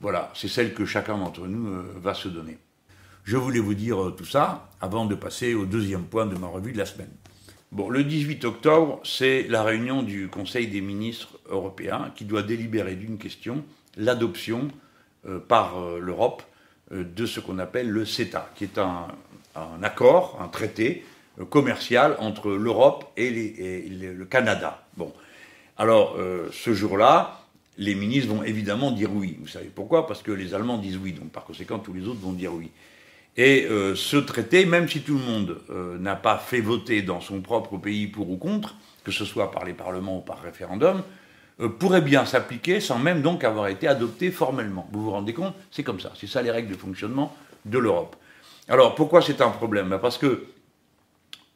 Voilà, 0.00 0.30
c'est 0.34 0.48
celle 0.48 0.74
que 0.74 0.84
chacun 0.84 1.16
d'entre 1.16 1.46
nous 1.46 1.68
euh, 1.68 1.94
va 1.96 2.12
se 2.12 2.28
donner. 2.28 2.58
Je 3.24 3.38
voulais 3.38 3.58
vous 3.58 3.74
dire 3.74 4.02
euh, 4.02 4.10
tout 4.10 4.26
ça 4.26 4.68
avant 4.82 5.06
de 5.06 5.14
passer 5.14 5.54
au 5.54 5.64
deuxième 5.64 6.04
point 6.04 6.26
de 6.26 6.36
ma 6.36 6.46
revue 6.46 6.72
de 6.72 6.78
la 6.78 6.86
semaine. 6.86 7.10
Bon, 7.72 7.88
le 7.88 8.04
18 8.04 8.44
octobre, 8.44 9.00
c'est 9.02 9.46
la 9.48 9.62
réunion 9.62 10.02
du 10.02 10.28
Conseil 10.28 10.68
des 10.68 10.82
ministres 10.82 11.38
européens 11.48 12.12
qui 12.14 12.26
doit 12.26 12.42
délibérer 12.42 12.94
d'une 12.94 13.18
question, 13.18 13.64
l'adoption 13.96 14.68
par 15.48 15.74
l'Europe 15.98 16.44
de 16.90 17.26
ce 17.26 17.40
qu'on 17.40 17.58
appelle 17.58 17.90
le 17.90 18.04
CETA, 18.04 18.50
qui 18.54 18.64
est 18.64 18.78
un 18.78 19.08
accord, 19.82 20.38
un 20.40 20.48
traité 20.48 21.04
commercial 21.44 22.16
entre 22.18 22.50
l'Europe 22.50 23.12
et, 23.16 23.30
le 23.30 24.24
Canada. 24.24 24.86
Bon. 24.96 25.12
Alors, 25.78 26.16
euh, 26.16 26.48
ce 26.52 26.72
jour-là, 26.72 27.42
les 27.76 27.94
ministres 27.94 28.32
vont 28.32 28.42
évidemment 28.42 28.90
dire 28.90 29.10
oui. 29.12 29.36
Vous 29.40 29.48
savez 29.48 29.70
pourquoi? 29.74 30.06
Parce 30.06 30.22
que 30.22 30.32
les 30.32 30.54
Allemands 30.54 30.78
disent 30.78 30.96
oui, 30.96 31.12
donc 31.12 31.30
par 31.30 31.44
conséquent, 31.44 31.78
tous 31.78 31.92
les 31.92 32.06
autres 32.06 32.20
vont 32.20 32.32
dire 32.32 32.54
oui. 32.54 32.70
Et 33.36 33.66
euh, 33.66 33.94
ce 33.94 34.16
traité, 34.16 34.64
même 34.64 34.88
si 34.88 35.02
tout 35.02 35.18
le 35.18 35.24
monde 35.24 35.60
euh, 35.68 35.98
n'a 35.98 36.16
pas 36.16 36.38
fait 36.38 36.62
voter 36.62 37.02
dans 37.02 37.20
son 37.20 37.42
propre 37.42 37.76
pays 37.76 38.06
pour 38.06 38.30
ou 38.30 38.38
contre, 38.38 38.76
que 39.04 39.12
ce 39.12 39.26
soit 39.26 39.50
par 39.50 39.66
les 39.66 39.74
parlements 39.74 40.18
ou 40.18 40.22
par 40.22 40.40
référendum, 40.40 41.02
pourrait 41.78 42.02
bien 42.02 42.26
s'appliquer 42.26 42.80
sans 42.80 42.98
même 42.98 43.22
donc 43.22 43.42
avoir 43.42 43.68
été 43.68 43.88
adopté 43.88 44.30
formellement. 44.30 44.88
Vous 44.92 45.04
vous 45.04 45.10
rendez 45.10 45.32
compte 45.32 45.54
C'est 45.70 45.82
comme 45.82 46.00
ça. 46.00 46.12
C'est 46.18 46.26
ça 46.26 46.42
les 46.42 46.50
règles 46.50 46.70
de 46.70 46.78
fonctionnement 46.78 47.34
de 47.64 47.78
l'Europe. 47.78 48.16
Alors 48.68 48.94
pourquoi 48.94 49.22
c'est 49.22 49.40
un 49.40 49.50
problème? 49.50 49.88
Ben, 49.88 49.98
Parce 49.98 50.18
que 50.18 50.46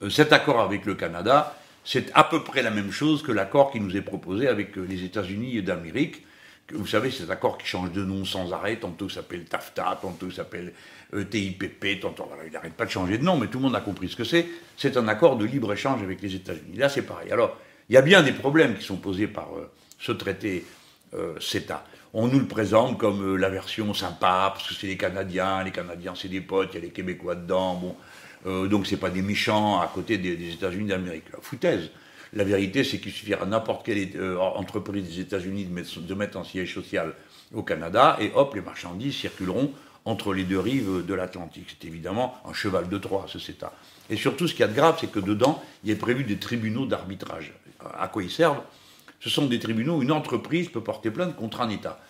euh, 0.03 0.11
cet 0.11 0.33
accord 0.33 0.61
avec 0.61 0.87
le 0.87 0.95
Canada, 0.95 1.57
c'est 1.85 2.11
à 2.15 2.25
peu 2.25 2.43
près 2.43 2.63
la 2.63 2.71
même 2.71 2.91
chose 2.91 3.23
que 3.23 3.33
l'accord 3.33 3.73
qui 3.73 3.81
nous 3.81 3.97
est 3.97 4.03
proposé 4.03 4.49
avec 4.49 4.77
euh, 4.79 4.87
les 4.89 5.05
États-Unis 5.05 5.63
d'Amérique. 5.63 6.25
Vous 6.73 6.87
savez, 6.87 7.11
cet 7.11 7.31
accord 7.31 7.59
qui 7.59 7.67
change 7.67 7.91
de 7.91 8.05
nom 8.05 8.25
sans 8.25 8.53
arrêt, 8.53 8.77
tantôt 8.77 9.09
s'appelle 9.09 9.45
TAFTA, 9.45 9.99
tantôt 10.01 10.31
s'appelle 10.31 10.73
euh, 11.15 11.25
TIPP, 11.25 12.01
tantôt 12.01 12.29
il 12.47 12.53
n'arrête 12.53 12.75
pas 12.75 12.87
de 12.87 12.91
changer 12.91 13.19
de 13.19 13.25
nom, 13.25 13.37
mais 13.37 13.49
tout 13.49 13.59
le 13.59 13.65
monde 13.65 13.77
a 13.77 13.81
compris 13.81 14.09
ce 14.09 14.17
que 14.17 14.25
c'est. 14.25 14.47
C'est 14.77 14.97
un 14.97 15.09
accord 15.09 15.37
de 15.37 15.45
libre-échange 15.45 16.03
avec 16.03 16.23
les 16.23 16.35
États-Unis. 16.37 16.77
Là, 16.77 16.89
c'est 16.89 17.03
pareil. 17.03 17.33
Alors, 17.33 17.59
il 17.89 17.95
y 17.95 17.97
a 17.97 18.03
bien 18.03 18.23
des 18.23 18.33
problèmes 18.33 18.77
qui 18.77 18.85
sont 18.85 18.97
posés 18.97 19.27
par 19.27 19.49
ce 20.01 20.13
traité 20.13 20.65
CETA. 21.41 21.85
On 22.13 22.27
nous 22.27 22.41
le 22.41 22.47
présente 22.47 22.99
comme 22.99 23.37
la 23.37 23.49
version 23.49 23.95
sympa, 23.95 24.51
parce 24.53 24.69
que 24.69 24.75
c'est 24.75 24.87
les 24.87 24.97
Canadiens, 24.97 25.63
les 25.63 25.71
Canadiens 25.71 26.15
c'est 26.17 26.29
des 26.29 26.41
potes, 26.41 26.71
il 26.73 26.77
y 26.77 26.79
a 26.79 26.81
les 26.83 26.91
Québécois 26.91 27.35
dedans, 27.35 27.75
bon, 27.75 27.97
euh, 28.47 28.67
donc 28.67 28.87
ce 28.87 28.93
n'est 28.93 29.01
pas 29.01 29.11
des 29.11 29.23
méchants 29.23 29.81
à 29.81 29.87
côté 29.87 30.19
des, 30.19 30.53
États-Unis 30.53 30.89
d'Amérique. 30.89 31.25
Foutaise. 31.43 31.91
La 32.33 32.45
vérité, 32.45 32.85
c'est 32.85 32.99
qu'il 32.99 33.13
suffira 33.13 33.43
à 33.43 33.47
n'importe 33.47 33.85
quelle 33.85 34.09
euh, 34.17 34.39
entreprise 34.39 35.05
des 35.05 35.21
États-Unis 35.21 35.67
de 35.67 36.15
mettre, 36.15 36.37
un 36.39 36.45
siège 36.45 36.75
social 36.75 37.15
au 37.53 37.63
Canada, 37.63 38.17
et 38.21 38.31
hop, 38.35 38.55
les 38.55 38.61
marchandises 38.61 39.17
circuleront 39.17 39.73
entre 40.05 40.33
les 40.33 40.45
deux 40.45 40.61
rives 40.61 41.05
de 41.05 41.15
l'Atlantique. 41.15 41.67
C'est 41.69 41.87
évidemment 41.87 42.41
un 42.49 42.53
cheval 42.53 42.89
de 42.89 42.99
Troie, 42.99 43.27
ce 43.29 43.39
CETA. 43.39 43.73
Et 44.09 44.17
surtout, 44.17 44.47
ce 44.49 44.53
qu'il 44.53 44.61
y 44.61 44.65
a 44.65 44.69
de 44.69 44.75
grave, 44.75 44.97
c'est 45.01 45.11
que 45.11 45.21
dedans, 45.21 45.63
il 45.85 45.91
est 45.91 45.97
prévu 45.97 46.25
des 46.25 46.39
tribunaux 46.39 46.87
d'arbitrage. 46.87 47.53
À 47.99 48.09
quoi 48.09 48.23
ils 48.23 48.31
servent? 48.31 48.63
Ce 49.21 49.29
sont 49.29 49.47
des 49.47 49.59
tribunaux 49.59 49.99
où 49.99 50.03
une 50.03 50.13
entreprise 50.13 50.69
peut 50.69 50.83
porter 50.83 51.11
plainte 51.11 51.37
contre 51.37 51.61
un 51.61 51.69
État. 51.69 52.01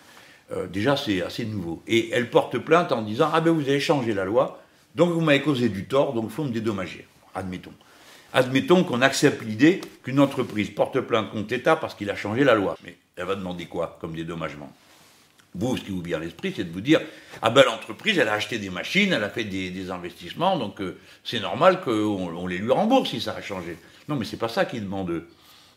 Euh, 0.51 0.67
déjà, 0.67 0.97
c'est 0.97 1.21
assez 1.21 1.45
nouveau. 1.45 1.83
Et 1.87 2.09
elle 2.11 2.29
porte 2.29 2.57
plainte 2.57 2.91
en 2.91 3.01
disant 3.01 3.29
Ah 3.33 3.41
ben 3.41 3.51
vous 3.51 3.67
avez 3.67 3.79
changé 3.79 4.13
la 4.13 4.25
loi, 4.25 4.61
donc 4.95 5.11
vous 5.11 5.21
m'avez 5.21 5.41
causé 5.41 5.69
du 5.69 5.85
tort, 5.85 6.13
donc 6.13 6.25
il 6.25 6.31
faut 6.31 6.43
me 6.43 6.51
dédommager. 6.51 7.05
Admettons. 7.35 7.73
Admettons 8.33 8.83
qu'on 8.83 9.01
accepte 9.01 9.41
l'idée 9.43 9.81
qu'une 10.03 10.19
entreprise 10.19 10.69
porte 10.69 10.99
plainte 11.01 11.31
contre 11.31 11.53
l'État 11.53 11.75
parce 11.75 11.95
qu'il 11.95 12.09
a 12.09 12.15
changé 12.15 12.43
la 12.43 12.55
loi. 12.55 12.77
Mais 12.83 12.95
elle 13.15 13.25
va 13.25 13.35
demander 13.35 13.65
quoi 13.65 13.97
comme 13.99 14.15
dédommagement? 14.15 14.71
Vous, 15.53 15.75
ce 15.75 15.83
qui 15.83 15.91
vous 15.91 16.01
vient 16.01 16.17
à 16.17 16.21
l'esprit, 16.21 16.53
c'est 16.55 16.63
de 16.63 16.71
vous 16.71 16.79
dire 16.79 17.01
Ah 17.41 17.49
ben 17.49 17.63
l'entreprise, 17.65 18.17
elle 18.17 18.29
a 18.29 18.33
acheté 18.33 18.57
des 18.57 18.69
machines, 18.69 19.11
elle 19.11 19.23
a 19.23 19.29
fait 19.29 19.43
des, 19.43 19.91
investissements, 19.91 20.57
donc 20.57 20.79
euh, 20.79 20.97
c'est 21.25 21.41
normal 21.41 21.81
qu'on 21.81 22.47
les 22.47 22.57
lui 22.57 22.71
rembourse 22.71 23.09
si 23.09 23.19
ça 23.19 23.33
a 23.33 23.41
changé. 23.41 23.77
Non, 24.07 24.15
mais 24.15 24.23
c'est 24.23 24.37
pas 24.37 24.47
ça 24.47 24.63
qu'ils 24.63 24.83
demandent 24.83 25.23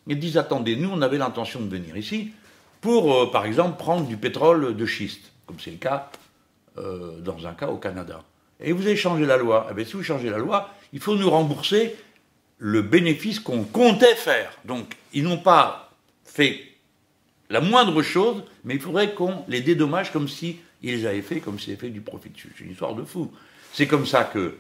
Ils 0.07 0.19
disent 0.19 0.37
Attendez, 0.37 0.77
nous, 0.77 0.91
on 0.91 1.03
avait 1.03 1.19
l'intention 1.19 1.61
de 1.61 1.69
venir 1.69 1.97
ici 1.97 2.33
pour, 2.81 3.15
euh, 3.15 3.31
par 3.31 3.47
exemple, 3.47 3.79
prendre 3.79 4.07
du 4.07 4.17
pétrole 4.17 4.77
de 4.77 4.87
schiste, 4.87 5.33
comme 5.47 5.59
c'est 5.59 5.71
le 5.71 5.79
cas 5.79 6.11
euh, 6.79 7.19
dans 7.21 7.47
un 7.47 7.55
cas 7.55 7.69
au 7.69 7.77
Canada 7.77 8.23
et 8.61 8.73
vous 8.73 8.87
avez 8.87 8.97
changé 8.97 9.27
la 9.27 9.37
loi. 9.37 9.69
Eh 9.71 9.75
bien, 9.75 9.85
si 9.85 9.93
vous 9.93 10.03
changez 10.03 10.31
la 10.31 10.39
loi, 10.39 10.71
il 10.93 11.01
faut 11.01 11.15
nous 11.17 11.31
rembourser 11.31 11.97
le 12.59 12.83
bénéfice 12.83 13.41
qu'on 13.41 13.65
comptait 13.65 14.15
faire. 14.15 14.53
Donc, 14.65 14.97
ils 15.13 15.23
n'ont 15.23 15.39
pas 15.39 15.93
fait 16.25 16.61
la 17.51 17.61
moindre 17.61 18.03
chose, 18.03 18.43
mais 18.65 18.75
il 18.75 18.81
faudrait 18.81 19.13
qu'on 19.13 19.45
les 19.49 19.61
dédommage 19.61 20.13
comme 20.13 20.29
si 20.29 20.59
ils 20.83 21.07
avaient 21.07 21.23
fait, 21.23 21.41
comme 21.41 21.59
s'ils 21.59 21.73
avaient 21.73 21.81
fait 21.81 21.91
du 21.91 22.01
profit 22.01 22.31
dessus. 22.31 22.53
C'est 22.57 22.65
une 22.65 22.73
histoire 22.73 22.95
de 22.95 23.05
fou. 23.05 23.31
C'est 23.73 23.87
comme 23.87 24.07
ça 24.07 24.25
que 24.25 24.57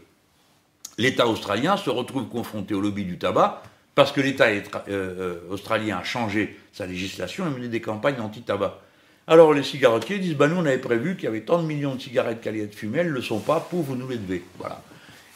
l'État 0.98 1.26
australien 1.26 1.76
se 1.76 1.90
retrouve 1.90 2.28
confronté 2.28 2.74
au 2.74 2.80
lobby 2.80 3.04
du 3.04 3.18
tabac, 3.18 3.62
parce 3.94 4.12
que 4.12 4.20
l'État 4.20 4.46
euh, 4.46 4.62
euh, 4.88 5.40
australien 5.50 5.98
a 5.98 6.04
changé 6.04 6.58
sa 6.72 6.86
législation 6.86 7.46
et 7.46 7.50
mené 7.50 7.68
des 7.68 7.80
campagnes 7.80 8.20
anti-tabac. 8.20 8.80
Alors 9.26 9.54
les 9.54 9.62
cigarettiers 9.62 10.18
disent, 10.18 10.34
bah 10.34 10.48
nous 10.48 10.56
on 10.56 10.66
avait 10.66 10.78
prévu 10.78 11.14
qu'il 11.14 11.24
y 11.24 11.28
avait 11.28 11.42
tant 11.42 11.62
de 11.62 11.66
millions 11.66 11.94
de 11.94 12.00
cigarettes 12.00 12.40
qui 12.40 12.48
allaient 12.48 12.64
être 12.64 12.74
fumées, 12.74 12.98
elles 12.98 13.08
ne 13.08 13.12
le 13.12 13.22
sont 13.22 13.40
pas, 13.40 13.60
pour 13.60 13.82
vous 13.82 13.96
nous 13.96 14.08
les 14.08 14.18
devez. 14.18 14.42
Voilà. 14.58 14.82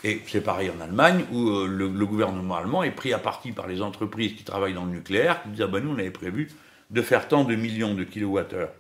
Et 0.05 0.21
c'est 0.27 0.43
pareil 0.43 0.71
en 0.71 0.81
Allemagne, 0.81 1.25
où 1.33 1.49
euh, 1.49 1.67
le, 1.67 2.07
gouvernement 2.07 2.57
allemand 2.57 2.83
est 2.83 2.91
pris 2.91 3.13
à 3.13 3.19
partie 3.19 3.53
par 3.53 3.67
les 3.67 3.81
entreprises 3.81 4.35
qui 4.35 4.45
travaillent 4.45 4.75
dans 4.75 4.85
le 4.85 4.93
nucléaire, 4.93 5.43
qui 5.43 5.51
disent, 5.51 5.63
ah 5.63 5.67
bah 5.69 5.81
nous 5.81 5.91
on 5.91 5.99
avait 5.99 6.11
prévu 6.11 6.51
de 6.91 7.03
faire 7.03 7.29
tant 7.29 7.45
de 7.45 7.55
millions 7.55 7.95
de 7.95 8.05
kilowattheures 8.05 8.71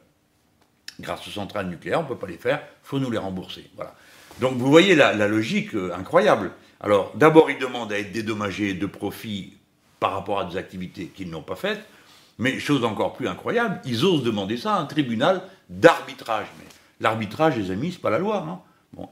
grâce 1.00 1.26
aux 1.28 1.30
centrales 1.30 1.68
nucléaires, 1.68 2.00
on 2.00 2.02
ne 2.02 2.08
peut 2.08 2.16
pas 2.16 2.26
les 2.26 2.38
faire, 2.38 2.60
il 2.60 2.88
faut 2.88 2.98
nous 2.98 3.10
les 3.10 3.18
rembourser. 3.18 3.70
Voilà. 3.76 3.94
Donc 4.40 4.56
vous 4.56 4.68
voyez 4.68 4.94
la, 4.94 5.14
logique 5.28 5.70
incroyable. 5.94 6.50
Alors 6.80 7.12
d'abord 7.14 7.50
ils 7.50 7.58
demandent 7.58 7.92
à 7.92 7.98
être 7.98 8.12
dédommagés 8.12 8.74
de 8.74 8.86
profits 8.86 9.57
par 10.00 10.12
rapport 10.12 10.40
à 10.40 10.44
des 10.44 10.56
activités 10.56 11.06
qu'ils 11.06 11.30
n'ont 11.30 11.42
pas 11.42 11.56
faites, 11.56 11.80
mais 12.38 12.58
chose 12.60 12.84
encore 12.84 13.14
plus 13.14 13.28
incroyable, 13.28 13.80
ils 13.84 14.04
osent 14.04 14.22
demander 14.22 14.56
ça 14.56 14.74
à 14.74 14.78
un 14.78 14.84
tribunal 14.84 15.42
d'arbitrage. 15.68 16.46
Mais 16.58 16.66
l'arbitrage, 17.00 17.56
les 17.56 17.70
amis, 17.70 17.92
c'est 17.92 18.00
pas 18.00 18.10
la 18.10 18.18
loi. 18.18 18.46
Hein. 18.48 18.60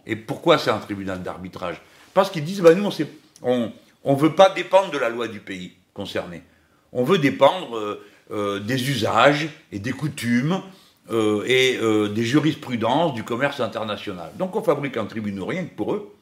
Et 0.07 0.17
pourquoi 0.17 0.59
c'est 0.59 0.71
un 0.71 0.79
tribunal 0.79 1.23
d'arbitrage? 1.23 1.81
Parce 2.15 2.31
qu'ils 2.31 2.45
disent, 2.45 2.61
bah, 2.61 2.75
nous, 2.75 2.89
on 3.43 3.73
ne 4.05 4.19
veut 4.19 4.35
pas 4.35 4.51
dépendre 4.51 4.91
de 4.91 4.99
la 4.99 5.09
loi 5.09 5.29
du 5.29 5.41
pays 5.41 5.73
concerné. 5.93 6.43
On 6.93 7.05
veut 7.05 7.19
dépendre 7.19 7.77
euh, 7.77 8.07
euh, 8.31 8.61
des 8.61 8.91
usages 8.91 9.49
et 9.73 9.79
des 9.79 9.93
coutumes 9.93 10.63
euh, 11.11 11.45
et 11.47 11.79
des 12.15 12.25
jurisprudences 12.25 13.15
du 13.15 13.23
commerce 13.23 13.61
international. 13.61 14.31
Donc 14.39 14.57
on 14.57 14.63
fabrique 14.63 14.97
un 14.97 15.05
tribunal 15.05 15.45
rien 15.45 15.65
que 15.65 15.75
pour 15.75 15.95
eux. 15.95 16.13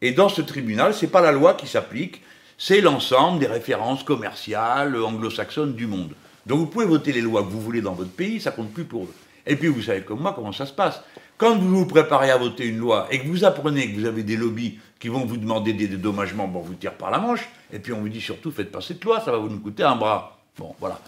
Et 0.00 0.12
dans 0.12 0.28
ce 0.28 0.42
tribunal, 0.42 0.94
ce 0.94 1.04
n'est 1.04 1.10
pas 1.10 1.20
la 1.20 1.32
loi 1.32 1.54
qui 1.54 1.66
s'applique, 1.66 2.22
c'est 2.58 2.80
l'ensemble 2.80 3.38
des 3.38 3.46
références 3.46 4.02
commerciales 4.02 5.00
anglo-saxonnes 5.00 5.74
du 5.74 5.86
monde. 5.86 6.12
Donc 6.44 6.58
vous 6.58 6.66
pouvez 6.66 6.86
voter 6.86 7.12
les 7.12 7.20
lois 7.20 7.42
que 7.42 7.48
vous 7.48 7.60
voulez 7.60 7.80
dans 7.80 7.94
votre 7.94 8.10
pays, 8.10 8.40
ça 8.40 8.50
compte 8.50 8.72
plus 8.72 8.84
pour 8.84 9.04
eux. 9.04 9.14
Et 9.46 9.54
puis 9.54 9.68
vous 9.68 9.82
savez 9.82 10.02
comme 10.02 10.20
moi 10.20 10.32
comment 10.34 10.52
ça 10.52 10.66
se 10.66 10.72
passe. 10.72 11.00
Quand 11.38 11.56
vous 11.56 11.68
vous 11.68 11.86
préparez 11.86 12.32
à 12.32 12.36
voter 12.36 12.66
une 12.66 12.78
loi 12.78 13.06
et 13.12 13.20
que 13.20 13.28
vous 13.28 13.44
apprenez 13.44 13.92
que 13.92 14.00
vous 14.00 14.06
avez 14.06 14.24
des 14.24 14.36
lobbies 14.36 14.80
qui 14.98 15.06
vont 15.06 15.24
vous 15.24 15.36
demander 15.36 15.72
des 15.72 15.86
dédommagements, 15.86 16.48
bon, 16.48 16.60
vous 16.60 16.74
tire 16.74 16.94
par 16.94 17.12
la 17.12 17.18
manche, 17.18 17.48
et 17.72 17.78
puis 17.78 17.92
on 17.92 18.00
vous 18.00 18.08
dit 18.08 18.20
surtout 18.20 18.50
faites 18.50 18.72
pas 18.72 18.80
cette 18.80 19.04
loi, 19.04 19.20
ça 19.20 19.30
va 19.30 19.38
vous 19.38 19.48
nous 19.48 19.60
coûter 19.60 19.84
un 19.84 19.94
bras. 19.94 20.40
Bon, 20.58 20.74
voilà. 20.80 21.00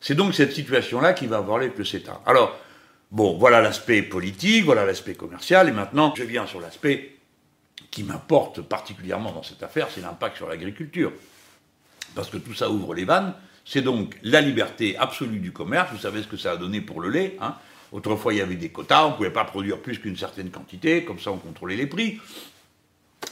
C'est 0.00 0.14
donc 0.14 0.34
cette 0.34 0.52
situation-là 0.54 1.12
qui 1.12 1.26
va 1.26 1.36
avoir 1.36 1.58
avec 1.58 1.76
le 1.76 1.84
CETA. 1.84 2.22
Alors, 2.24 2.56
bon, 3.10 3.36
voilà 3.36 3.60
l'aspect 3.60 4.00
politique, 4.00 4.64
voilà 4.64 4.86
l'aspect 4.86 5.14
commercial, 5.14 5.68
et 5.68 5.72
maintenant 5.72 6.14
je 6.16 6.22
viens 6.22 6.46
sur 6.46 6.60
l'aspect 6.60 7.17
qui 7.98 8.04
m'importe 8.04 8.62
particulièrement 8.62 9.32
dans 9.32 9.42
cette 9.42 9.60
affaire, 9.64 9.88
c'est 9.92 10.02
l'impact 10.02 10.36
sur 10.36 10.48
l'agriculture. 10.48 11.10
Parce 12.14 12.30
que 12.30 12.36
tout 12.36 12.54
ça 12.54 12.70
ouvre 12.70 12.94
les 12.94 13.04
vannes, 13.04 13.34
c'est 13.64 13.82
donc 13.82 14.16
la 14.22 14.40
liberté 14.40 14.96
absolue 14.96 15.40
du 15.40 15.50
commerce. 15.50 15.90
Vous 15.90 15.98
savez 15.98 16.22
ce 16.22 16.28
que 16.28 16.36
ça 16.36 16.52
a 16.52 16.56
donné 16.56 16.80
pour 16.80 17.00
le 17.00 17.10
lait. 17.10 17.36
Hein. 17.40 17.56
Autrefois, 17.90 18.34
il 18.34 18.36
y 18.36 18.40
avait 18.40 18.54
des 18.54 18.68
quotas, 18.68 19.04
on 19.04 19.10
ne 19.10 19.16
pouvait 19.16 19.32
pas 19.32 19.44
produire 19.44 19.82
plus 19.82 19.98
qu'une 19.98 20.16
certaine 20.16 20.50
quantité, 20.50 21.04
comme 21.04 21.18
ça 21.18 21.32
on 21.32 21.38
contrôlait 21.38 21.74
les 21.74 21.88
prix. 21.88 22.20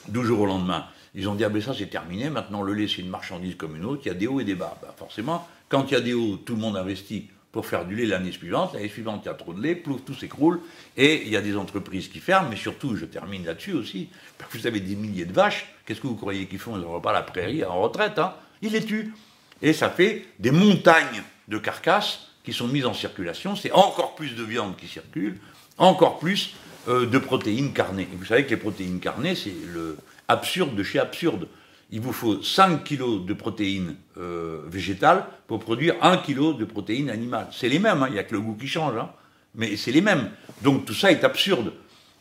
Du 0.09 0.25
jour 0.25 0.41
au 0.41 0.47
lendemain, 0.47 0.87
ils 1.15 1.29
ont 1.29 1.37
dit, 1.37 1.45
ah 1.45 1.49
ben 1.49 1.63
ça 1.63 1.73
c'est 1.73 1.87
terminé, 1.87 2.29
maintenant 2.29 2.63
le 2.63 2.73
lait 2.75 2.89
c'est 2.89 3.03
une 3.03 3.09
marchandise 3.09 3.55
comme 3.55 3.77
une 3.77 3.85
autre, 3.85 4.03
il 4.05 4.09
y 4.09 4.11
a 4.11 4.15
des 4.15 4.27
hauts 4.27 4.41
et 4.41 4.45
des 4.45 4.57
bas. 4.57 4.77
Ben, 4.83 4.89
forcément, 4.97 5.47
quand 5.69 5.85
il 5.93 5.93
y 5.93 5.97
a 5.97 6.01
des 6.01 6.15
hauts, 6.15 6.39
tout 6.39 6.57
le 6.57 6.61
monde 6.61 6.77
investit 6.77 7.29
pour 7.57 7.65
faire 7.65 7.87
du 7.87 7.95
lait 7.95 8.05
l'année 8.05 8.33
suivante. 8.33 8.75
L'année 8.75 8.91
suivante, 8.91 9.23
il 9.25 9.29
y 9.29 9.31
a 9.31 9.35
trop 9.35 9.55
de 9.55 9.63
lait, 9.63 9.75
plouf, 9.75 10.05
tout 10.05 10.13
s'écroule, 10.13 10.61
et 10.95 11.23
il 11.23 11.31
y 11.31 11.39
a 11.39 11.41
des 11.41 11.57
entreprises 11.57 12.09
qui 12.09 12.19
ferment, 12.19 12.51
mais 12.51 12.57
surtout, 12.57 12.97
je 12.97 13.07
termine 13.07 13.47
là-dessus 13.47 13.73
aussi, 13.73 14.11
parce 14.37 14.53
que 14.53 14.59
vous 14.59 14.67
avez 14.67 14.81
des 14.81 14.95
milliers 14.95 15.25
de 15.25 15.33
vaches, 15.33 15.65
qu'est-ce 15.87 16.03
que 16.03 16.07
vous 16.07 16.17
croyez 16.17 16.45
qu'ils 16.45 16.59
font? 16.59 16.77
Ils 16.77 16.83
n'auront 16.83 17.01
pas 17.01 17.15
la 17.15 17.23
prairie 17.23 17.65
en 17.65 17.81
retraite, 17.81 18.19
hein 18.19 18.35
ils 18.61 18.73
les 18.73 18.85
tuent. 18.85 19.15
Et 19.63 19.73
ça 19.73 19.89
fait 19.89 20.27
des 20.39 20.51
montagnes 20.51 21.23
de 21.49 21.57
carcasses 21.57 22.29
qui 22.45 22.53
sont 22.53 22.69
mises 22.69 22.85
en 22.85 22.93
circulation, 22.93 23.57
c'est 23.57 23.73
encore 23.73 24.17
plus 24.17 24.37
de 24.37 24.43
viande 24.43 24.77
qui 24.77 24.87
circule, 24.87 25.39
encore 25.79 26.19
plus 26.19 26.57
euh, 26.89 27.07
de 27.07 27.17
protéines 27.17 27.73
carnées. 27.73 28.07
Et 28.13 28.17
vous 28.17 28.27
savez 28.27 28.45
que 28.45 28.51
les 28.51 28.59
protéines 28.59 29.01
carnées, 29.01 29.35
c'est 29.35 29.55
le 29.73 29.97
absurde 30.29 30.75
de 30.75 30.83
chez 30.83 30.99
absurde 30.99 31.49
il 31.91 32.01
vous 32.01 32.13
faut 32.13 32.43
5 32.43 32.85
kg 32.85 33.25
de 33.25 33.35
protéines 33.35 33.97
euh, 34.19 34.63
végétales 34.67 35.25
pour 35.47 35.61
produire 35.61 35.95
1 36.03 36.19
kg 36.19 36.57
de 36.57 36.65
protéines 36.65 37.11
animales. 37.11 37.49
C'est 37.53 37.69
les 37.69 37.79
mêmes, 37.79 38.03
hein, 38.03 38.07
il 38.09 38.15
n'y 38.15 38.19
a 38.19 38.25
que 38.25 38.35
le 38.35 38.41
goût 38.41 38.55
qui 38.55 38.67
change, 38.67 38.97
hein, 38.97 39.11
mais 39.55 39.77
c'est 39.77 39.93
les 39.93 40.01
mêmes. 40.01 40.31
Donc 40.63 40.85
tout 40.85 40.95
ça 40.95 41.13
est 41.13 41.25
absurde. 41.25 41.73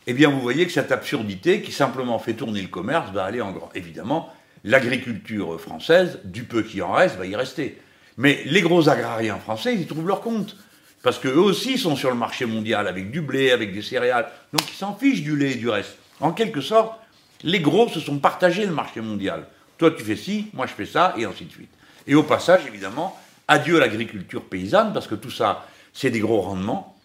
Eh 0.07 0.13
bien, 0.13 0.29
vous 0.29 0.39
voyez 0.39 0.65
que 0.67 0.71
cette 0.71 0.91
absurdité, 0.91 1.61
qui 1.61 1.71
simplement 1.71 2.19
fait 2.19 2.33
tourner 2.33 2.61
le 2.61 2.67
commerce, 2.67 3.11
va 3.11 3.23
aller 3.23 3.41
en 3.41 3.51
grand. 3.51 3.71
Évidemment, 3.73 4.31
l'agriculture 4.63 5.59
française, 5.59 6.19
du 6.23 6.43
peu 6.43 6.61
qui 6.61 6.81
en 6.83 6.91
reste, 6.91 7.17
va 7.17 7.25
y 7.25 7.35
rester. 7.35 7.81
Mais 8.17 8.43
les 8.45 8.61
gros 8.61 8.87
agrariens 8.87 9.37
français, 9.37 9.73
ils 9.73 9.87
trouvent 9.87 10.07
leur 10.07 10.21
compte. 10.21 10.55
Parce 11.01 11.19
qu'eux 11.19 11.37
aussi 11.37 11.77
sont 11.77 11.95
sur 11.95 12.09
le 12.09 12.15
marché 12.15 12.45
mondial 12.45 12.87
avec 12.87 13.11
du 13.11 13.21
blé, 13.21 13.51
avec 13.51 13.73
des 13.73 13.81
céréales. 13.81 14.27
Donc 14.53 14.69
ils 14.71 14.75
s'en 14.75 14.95
fichent 14.95 15.23
du 15.23 15.35
lait 15.35 15.51
et 15.51 15.55
du 15.55 15.69
reste. 15.69 15.97
En 16.19 16.31
quelque 16.31 16.61
sorte, 16.61 16.99
les 17.43 17.59
gros 17.59 17.89
se 17.89 17.99
sont 17.99 18.19
partagés 18.19 18.65
le 18.65 18.73
marché 18.73 19.01
mondial. 19.01 19.47
Toi, 19.77 19.91
tu 19.91 20.03
fais 20.03 20.15
ci, 20.15 20.47
moi, 20.53 20.65
je 20.67 20.73
fais 20.73 20.85
ça, 20.85 21.13
et 21.17 21.25
ainsi 21.25 21.45
de 21.45 21.51
suite. 21.51 21.71
Et 22.07 22.15
au 22.15 22.23
passage, 22.23 22.65
évidemment, 22.67 23.17
adieu 23.47 23.79
l'agriculture 23.79 24.43
paysanne, 24.43 24.93
parce 24.93 25.07
que 25.07 25.15
tout 25.15 25.31
ça, 25.31 25.67
c'est 25.93 26.09
des 26.09 26.19
gros 26.19 26.41
rendements. 26.41 26.95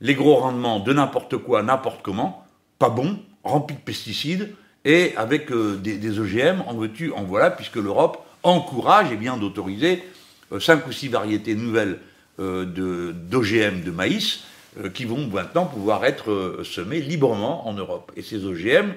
Les 0.00 0.14
gros 0.14 0.36
rendements 0.36 0.80
de 0.80 0.92
n'importe 0.92 1.36
quoi, 1.38 1.62
n'importe 1.62 2.02
comment, 2.02 2.44
pas 2.78 2.90
bon, 2.90 3.18
remplis 3.44 3.76
de 3.76 3.80
pesticides, 3.80 4.54
et 4.84 5.14
avec 5.16 5.50
euh, 5.50 5.76
des, 5.76 6.18
OGM, 6.18 6.62
en 6.66 6.74
veux-tu, 6.74 7.12
en 7.12 7.24
voilà, 7.24 7.50
puisque 7.50 7.76
l'Europe 7.76 8.24
encourage 8.42 9.08
eh 9.12 9.16
bien 9.16 9.36
d'autoriser 9.36 10.02
euh, 10.52 10.60
cinq 10.60 10.86
ou 10.86 10.92
six 10.92 11.08
variétés 11.08 11.54
nouvelles 11.54 11.98
euh, 12.38 12.64
d'OGM 13.12 13.82
de, 13.82 13.90
maïs 13.90 14.44
qui 14.94 15.04
vont 15.04 15.26
maintenant 15.26 15.66
pouvoir 15.66 16.04
être 16.04 16.60
semées 16.62 17.00
librement 17.00 17.66
en 17.68 17.72
Europe. 17.72 18.12
Et 18.14 18.22
ces 18.22 18.44
OGM, 18.44 18.92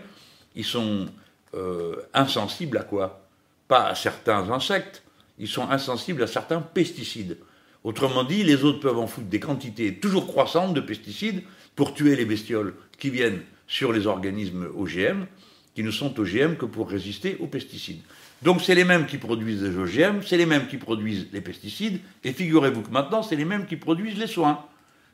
ils 0.55 0.63
sont 0.63 1.07
euh, 1.55 1.95
insensibles 2.13 2.77
à 2.77 2.83
quoi? 2.83 3.27
Pas 3.67 3.87
à 3.87 3.95
certains 3.95 4.49
insectes, 4.49 5.03
ils 5.39 5.47
sont 5.47 5.69
insensibles 5.69 6.23
à 6.23 6.27
certains 6.27 6.61
pesticides. 6.61 7.37
Autrement 7.83 8.23
dit, 8.23 8.43
les 8.43 8.63
autres 8.63 8.79
peuvent 8.79 8.99
en 8.99 9.07
foutre 9.07 9.27
des 9.27 9.39
quantités 9.39 9.95
toujours 9.95 10.27
croissantes 10.27 10.73
de 10.73 10.81
pesticides 10.81 11.43
pour 11.75 11.93
tuer 11.93 12.15
les 12.15 12.25
bestioles 12.25 12.75
qui 12.97 13.09
viennent 13.09 13.41
sur 13.67 13.91
les 13.91 14.07
organismes 14.07 14.69
OGM, 14.75 15.25
qui 15.75 15.83
ne 15.83 15.91
sont 15.91 16.17
OGM 16.19 16.55
que 16.55 16.65
pour 16.65 16.89
résister 16.89 17.37
aux 17.39 17.47
pesticides. 17.47 18.01
Donc 18.41 18.61
c'est 18.61 18.75
les 18.75 18.83
mêmes 18.83 19.05
qui 19.05 19.17
produisent 19.17 19.63
les 19.63 19.77
OGM, 19.77 20.21
c'est 20.21 20.37
les 20.37 20.45
mêmes 20.45 20.67
qui 20.67 20.77
produisent 20.77 21.27
les 21.31 21.41
pesticides, 21.41 21.99
et 22.23 22.33
figurez-vous 22.33 22.81
que 22.81 22.91
maintenant 22.91 23.23
c'est 23.23 23.35
les 23.35 23.45
mêmes 23.45 23.65
qui 23.65 23.77
produisent 23.77 24.17
les 24.17 24.27
soins, 24.27 24.65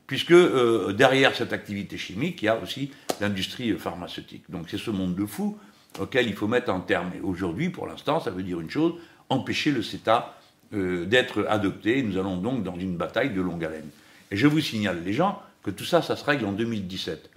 puisque 0.07 0.31
euh, 0.31 0.93
derrière 0.93 1.35
cette 1.35 1.53
activité 1.53 1.97
chimique, 1.97 2.41
il 2.41 2.45
y 2.45 2.49
a 2.49 2.59
aussi 2.59 2.91
l'industrie 3.21 3.73
pharmaceutique. 3.77 4.43
Donc 4.49 4.65
c'est 4.69 4.79
ce 4.79 4.91
monde 4.91 5.15
de 5.15 5.25
fous 5.25 5.57
auquel 5.99 6.27
il 6.27 6.35
faut 6.35 6.47
mettre 6.47 6.69
un 6.69 6.79
terme. 6.81 7.11
Et 7.15 7.21
aujourd'hui, 7.21 7.69
pour 7.69 7.87
l'instant, 7.87 8.19
ça 8.19 8.31
veut 8.31 8.43
dire 8.43 8.59
une 8.59 8.69
chose, 8.69 8.93
empêcher 9.29 9.71
le 9.71 9.81
CETA 9.81 10.35
euh, 10.73 11.05
d'être 11.05 11.45
adopté. 11.49 12.03
Nous 12.03 12.17
allons 12.17 12.37
donc 12.37 12.63
dans 12.63 12.75
une 12.77 12.95
bataille 12.95 13.31
de 13.31 13.41
longue 13.41 13.63
haleine. 13.63 13.89
Et 14.31 14.37
je 14.37 14.47
vous 14.47 14.61
signale, 14.61 15.01
les 15.03 15.13
gens, 15.13 15.41
que 15.63 15.71
tout 15.71 15.85
ça, 15.85 16.01
ça 16.01 16.15
se 16.15 16.23
règle 16.23 16.45
en 16.45 16.51
2017. 16.51 17.29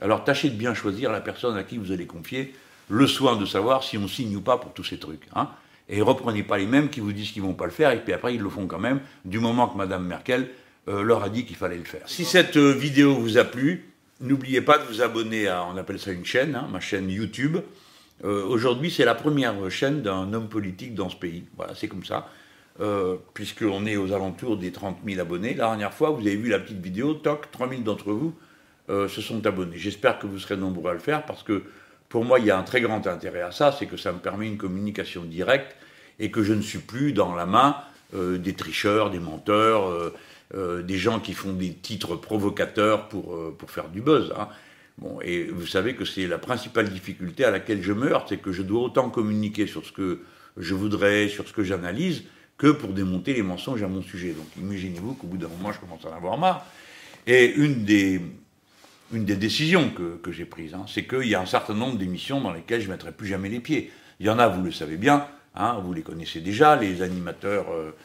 Alors 0.00 0.24
tâchez 0.24 0.48
de 0.48 0.56
bien 0.56 0.74
choisir 0.74 1.12
la 1.12 1.20
personne 1.20 1.56
à 1.56 1.62
qui 1.62 1.76
vous 1.76 1.92
allez 1.92 2.06
confier 2.06 2.54
le 2.88 3.06
soin 3.06 3.36
de 3.36 3.46
savoir 3.46 3.84
si 3.84 3.98
on 3.98 4.08
signe 4.08 4.34
ou 4.36 4.40
pas 4.40 4.56
pour 4.56 4.72
tous 4.72 4.84
ces 4.84 4.98
trucs. 4.98 5.28
Hein. 5.34 5.48
Et 5.88 6.00
reprenez 6.00 6.42
pas 6.42 6.58
les 6.58 6.66
mêmes 6.66 6.88
qui 6.88 7.00
vous 7.00 7.12
disent 7.12 7.32
qu'ils 7.32 7.42
vont 7.42 7.54
pas 7.54 7.66
le 7.66 7.70
faire 7.70 7.90
et 7.90 8.00
puis 8.00 8.12
après 8.12 8.34
ils 8.34 8.40
le 8.40 8.48
font 8.48 8.66
quand 8.66 8.78
même, 8.78 9.00
du 9.24 9.38
moment 9.38 9.68
que 9.68 9.76
Mme 9.76 10.06
Merkel 10.06 10.48
euh, 10.88 11.02
leur 11.02 11.22
a 11.22 11.28
dit 11.28 11.44
qu'il 11.44 11.56
fallait 11.56 11.76
le 11.76 11.84
faire. 11.84 12.02
Si 12.06 12.24
cette 12.24 12.56
euh, 12.56 12.72
vidéo 12.72 13.14
vous 13.14 13.38
a 13.38 13.44
plu, 13.44 13.90
n'oubliez 14.20 14.60
pas 14.60 14.78
de 14.78 14.84
vous 14.84 15.02
abonner 15.02 15.48
à, 15.48 15.64
on 15.64 15.76
appelle 15.76 15.98
ça 15.98 16.12
une 16.12 16.24
chaîne, 16.24 16.54
hein, 16.54 16.68
ma 16.70 16.80
chaîne 16.80 17.10
YouTube. 17.10 17.58
Euh, 18.24 18.44
aujourd'hui, 18.44 18.90
c'est 18.90 19.04
la 19.04 19.14
première 19.14 19.70
chaîne 19.70 20.02
d'un 20.02 20.32
homme 20.32 20.48
politique 20.48 20.94
dans 20.94 21.08
ce 21.08 21.16
pays. 21.16 21.44
Voilà, 21.56 21.74
c'est 21.74 21.88
comme 21.88 22.04
ça. 22.04 22.28
Euh, 22.80 23.16
puisqu'on 23.34 23.84
est 23.86 23.96
aux 23.96 24.12
alentours 24.12 24.56
des 24.56 24.72
30 24.72 24.98
000 25.06 25.20
abonnés. 25.20 25.54
La 25.54 25.66
dernière 25.66 25.92
fois, 25.92 26.10
vous 26.10 26.20
avez 26.20 26.36
vu 26.36 26.48
la 26.48 26.58
petite 26.58 26.80
vidéo, 26.80 27.14
toc, 27.14 27.50
3 27.50 27.68
000 27.68 27.82
d'entre 27.82 28.12
vous 28.12 28.34
euh, 28.88 29.08
se 29.08 29.20
sont 29.20 29.44
abonnés. 29.46 29.76
J'espère 29.76 30.18
que 30.18 30.26
vous 30.26 30.38
serez 30.38 30.56
nombreux 30.56 30.90
à 30.90 30.94
le 30.94 31.00
faire 31.00 31.24
parce 31.24 31.42
que 31.42 31.64
pour 32.08 32.24
moi, 32.24 32.38
il 32.38 32.46
y 32.46 32.50
a 32.50 32.58
un 32.58 32.62
très 32.62 32.80
grand 32.80 33.06
intérêt 33.06 33.42
à 33.42 33.52
ça, 33.52 33.72
c'est 33.72 33.86
que 33.86 33.96
ça 33.96 34.12
me 34.12 34.18
permet 34.18 34.46
une 34.46 34.56
communication 34.56 35.24
directe 35.24 35.76
et 36.18 36.30
que 36.30 36.42
je 36.42 36.52
ne 36.52 36.62
suis 36.62 36.78
plus 36.78 37.12
dans 37.12 37.34
la 37.34 37.46
main 37.46 37.76
des 38.12 38.54
tricheurs, 38.54 39.10
des 39.10 39.20
menteurs, 39.20 40.12
des 40.52 40.98
gens 40.98 41.20
qui 41.20 41.32
font 41.32 41.52
des 41.52 41.72
titres 41.72 42.16
provocateurs 42.16 43.08
pour, 43.08 43.54
pour 43.56 43.70
faire 43.70 43.88
du 43.88 44.00
buzz. 44.00 44.34
Hein. 44.36 44.48
Et 45.22 45.44
vous 45.44 45.66
savez 45.66 45.94
que 45.94 46.04
c'est 46.04 46.26
la 46.26 46.38
principale 46.38 46.90
difficulté 46.90 47.44
à 47.44 47.50
laquelle 47.50 47.82
je 47.82 47.92
me 47.92 48.10
heurte, 48.10 48.28
c'est 48.28 48.36
que 48.38 48.52
je 48.52 48.62
dois 48.62 48.82
autant 48.82 49.08
communiquer 49.10 49.66
sur 49.66 49.84
ce 49.84 49.92
que 49.92 50.20
je 50.56 50.74
voudrais, 50.74 51.28
sur 51.28 51.48
ce 51.48 51.52
que 51.52 51.64
j'analyse, 51.64 52.24
que 52.58 52.70
pour 52.70 52.90
démonter 52.90 53.32
les 53.32 53.42
mensonges 53.42 53.82
à 53.82 53.88
mon 53.88 54.02
sujet. 54.02 54.32
Donc 54.32 54.46
imaginez-vous 54.58 55.14
qu'au 55.14 55.26
bout 55.26 55.38
d'un 55.38 55.48
moment, 55.48 55.72
je 55.72 55.80
commence 55.80 56.04
à 56.04 56.10
en 56.10 56.16
avoir 56.16 56.36
marre. 56.36 56.66
Et 57.26 57.54
une 57.54 57.84
des, 57.84 58.20
décisions 59.10 59.90
que, 59.90 60.32
j'ai 60.32 60.44
prises, 60.44 60.74
hein, 60.74 60.84
c'est 60.86 61.04
qu'il 61.04 61.28
y 61.28 61.34
a 61.34 61.40
un 61.40 61.46
certain 61.46 61.74
nombre 61.74 61.96
d'émissions 61.96 62.40
dans 62.40 62.52
lesquelles 62.52 62.80
je 62.80 62.86
ne 62.86 62.92
mettrai 62.92 63.12
plus 63.12 63.26
jamais 63.26 63.48
les 63.48 63.60
pieds. 63.60 63.90
Il 64.20 64.26
y 64.26 64.30
en 64.30 64.38
a, 64.38 64.48
vous 64.48 64.62
le 64.62 64.72
savez 64.72 64.96
bien, 64.96 65.26
hein, 65.54 65.80
vous 65.82 65.94
les 65.94 66.02
connaissez 66.02 66.40
déjà, 66.40 66.76
les 66.76 67.00
animateurs 67.00 67.72
euh, 67.72 67.96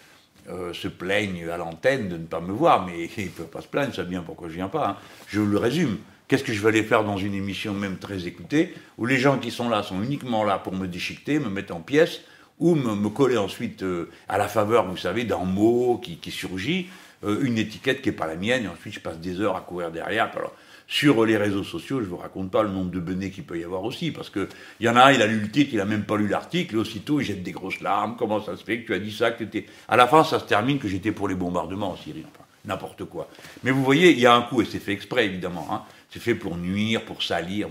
euh, 0.50 0.74
se 0.74 0.88
plaignent 0.88 1.50
à 1.50 1.58
l'antenne 1.58 2.08
de 2.08 2.18
ne 2.18 2.26
pas 2.26 2.40
me 2.40 2.54
voir, 2.54 2.86
mais 2.86 3.10
ils 3.18 3.26
ne 3.26 3.30
peuvent 3.30 3.48
pas 3.48 3.62
se 3.62 3.68
plaindre, 3.68 3.94
ça 3.94 4.04
bien 4.04 4.22
pourquoi 4.22 4.48
je 4.48 4.54
ne 4.54 4.58
viens 4.58 4.70
pas. 4.70 4.90
Hein. 4.92 4.98
Je 5.28 5.42
vous 5.42 5.52
le 5.52 5.58
résume. 5.58 5.98
Qu'est-ce 6.28 6.44
que 6.44 6.54
je 6.54 6.62
vais 6.62 6.70
aller 6.70 6.84
faire 6.84 7.04
dans 7.04 7.18
une 7.18 7.36
émission 7.36 7.74
même 7.74 7.98
très 7.98 8.26
écoutée, 8.26 8.74
où 8.98 9.06
les 9.06 9.18
gens 9.18 9.38
qui 9.38 9.52
sont 9.52 9.70
là 9.70 9.84
sont 9.84 10.02
uniquement 10.02 10.44
là 10.44 10.58
pour 10.58 10.74
me 10.74 10.88
déchiqueter, 10.88 11.38
me 11.38 11.50
mettre 11.50 11.76
en 11.76 11.82
pièces, 11.82 12.22
ou 12.60 12.74
me, 12.74 13.10
coller 13.10 13.38
ensuite 13.38 13.84
euh, 13.84 14.10
à 14.28 14.38
la 14.38 14.48
faveur, 14.48 14.88
vous 14.88 14.98
savez, 14.98 15.24
d'un 15.24 15.44
mot 15.44 16.02
qui, 16.02 16.32
surgit, 16.32 16.88
euh, 17.24 17.44
une 17.44 17.58
étiquette 17.58 18.02
qui 18.02 18.10
n'est 18.10 18.16
pas 18.16 18.28
la 18.28 18.38
mienne, 18.38 18.64
et 18.64 18.68
ensuite 18.68 18.94
je 18.94 19.00
passe 19.02 19.20
des 19.20 19.40
heures 19.40 19.56
à 19.56 19.62
courir 19.62 19.92
derrière. 19.92 20.32
Alors, 20.36 20.54
sur 20.88 21.26
les 21.26 21.38
réseaux 21.38 21.64
sociaux, 21.64 22.00
je 22.00 22.06
ne 22.06 22.10
vous 22.10 22.18
raconte 22.18 22.52
pas 22.52 22.64
le 22.64 22.70
nombre 22.70 22.92
de 22.92 23.00
benets 23.00 23.30
qu'il 23.30 23.44
peut 23.44 23.60
y 23.60 23.64
avoir 23.64 23.84
aussi, 23.84 24.12
parce 24.12 24.30
qu'il 24.30 24.48
y 24.80 24.90
en 24.90 24.96
a 24.96 25.06
un, 25.06 25.12
il 25.12 25.22
a 25.22 25.28
lu 25.28 25.40
le 25.40 25.50
titre, 25.50 25.72
il 25.74 25.78
n'a 25.78 25.86
même 25.86 26.06
pas 26.06 26.18
lu 26.18 26.28
l'article, 26.28 26.76
et 26.76 26.78
aussitôt 26.78 27.20
il 27.20 27.26
jette 27.26 27.44
des 27.44 27.52
grosses 27.52 27.82
larmes, 27.82 28.16
comment 28.18 28.42
ça 28.42 28.56
se 28.56 28.64
fait 28.64 28.82
que 28.82 28.88
tu 28.88 28.94
as 28.94 29.00
dit 29.00 29.12
ça, 29.12 29.32
que 29.32 29.44
tu. 29.44 29.66
À 29.88 29.96
la 29.96 30.08
fin, 30.08 30.24
ça 30.24 30.40
se 30.40 30.46
termine 30.46 30.80
que 30.80 30.88
j'étais 30.88 31.12
pour 31.12 31.28
les 31.28 31.36
bombardements 31.36 31.92
en 31.92 31.98
Syrie, 31.98 32.26
n'importe 32.66 33.04
quoi. 33.06 33.28
Mais 33.64 33.72
vous 33.72 33.84
voyez, 33.84 34.12
il 34.12 34.20
y 34.20 34.26
a 34.26 34.36
un 34.36 34.44
coup, 34.44 34.62
et 34.62 34.66
c'est 34.66 34.80
fait 34.80 34.94
exprès 34.94 35.26
évidemment, 35.26 35.68
hein, 35.72 35.82
c'est 36.16 36.22
fait 36.22 36.36
pour 36.36 36.56
nuire, 36.56 37.04
pour 37.04 37.24
salir. 37.24 37.68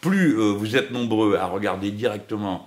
Plus 0.00 0.38
euh, 0.38 0.52
vous 0.52 0.74
êtes 0.74 0.90
nombreux 0.90 1.36
à 1.36 1.44
regarder 1.44 1.90
directement 1.90 2.66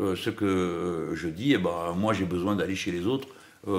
euh, 0.00 0.16
ce 0.16 0.28
que 0.28 0.44
euh, 0.44 1.14
je 1.14 1.28
dis, 1.28 1.52
eh 1.52 1.58
ben, 1.58 1.94
moi 1.96 2.12
j'ai 2.14 2.24
besoin 2.24 2.56
d'aller 2.56 2.74
chez 2.74 2.90
les 2.90 3.06
autres 3.06 3.28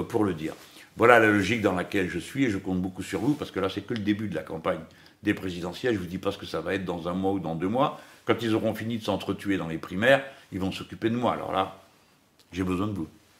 pour 0.08 0.24
le 0.24 0.34
dire. 0.34 0.52
Voilà 0.96 1.18
la 1.18 1.28
logique 1.28 1.62
dans 1.62 1.74
laquelle 1.74 2.10
je 2.10 2.18
suis 2.18 2.44
et 2.44 2.50
je 2.50 2.58
compte 2.58 2.82
beaucoup 2.82 3.02
sur 3.02 3.20
vous 3.20 3.34
parce 3.34 3.50
que 3.50 3.58
là 3.58 3.70
c'est 3.70 3.80
que 3.80 3.94
le 3.94 4.00
début 4.00 4.28
de 4.28 4.34
la 4.34 4.42
campagne 4.42 4.80
des 5.22 5.32
présidentielles. 5.32 5.94
Je 5.94 5.98
ne 5.98 6.04
vous 6.04 6.10
dis 6.10 6.18
pas 6.18 6.30
ce 6.30 6.38
que 6.38 6.44
ça 6.44 6.60
va 6.60 6.74
être 6.74 6.84
dans 6.84 7.08
un 7.08 7.14
mois 7.14 7.32
ou 7.32 7.40
dans 7.40 7.54
deux 7.54 7.68
mois. 7.68 8.00
Quand 8.26 8.36
ils 8.42 8.54
auront 8.54 8.74
fini 8.74 8.98
de 8.98 9.04
s'entretuer 9.04 9.56
dans 9.56 9.68
les 9.68 9.78
primaires, 9.78 10.24
ils 10.52 10.60
vont 10.60 10.72
s'occuper 10.72 11.08
de 11.08 11.16
moi. 11.16 11.32
Alors 11.32 11.52
là, 11.52 11.80
j'ai 12.52 12.64
besoin 12.64 12.86
de 12.86 12.92
vous. 12.92 13.08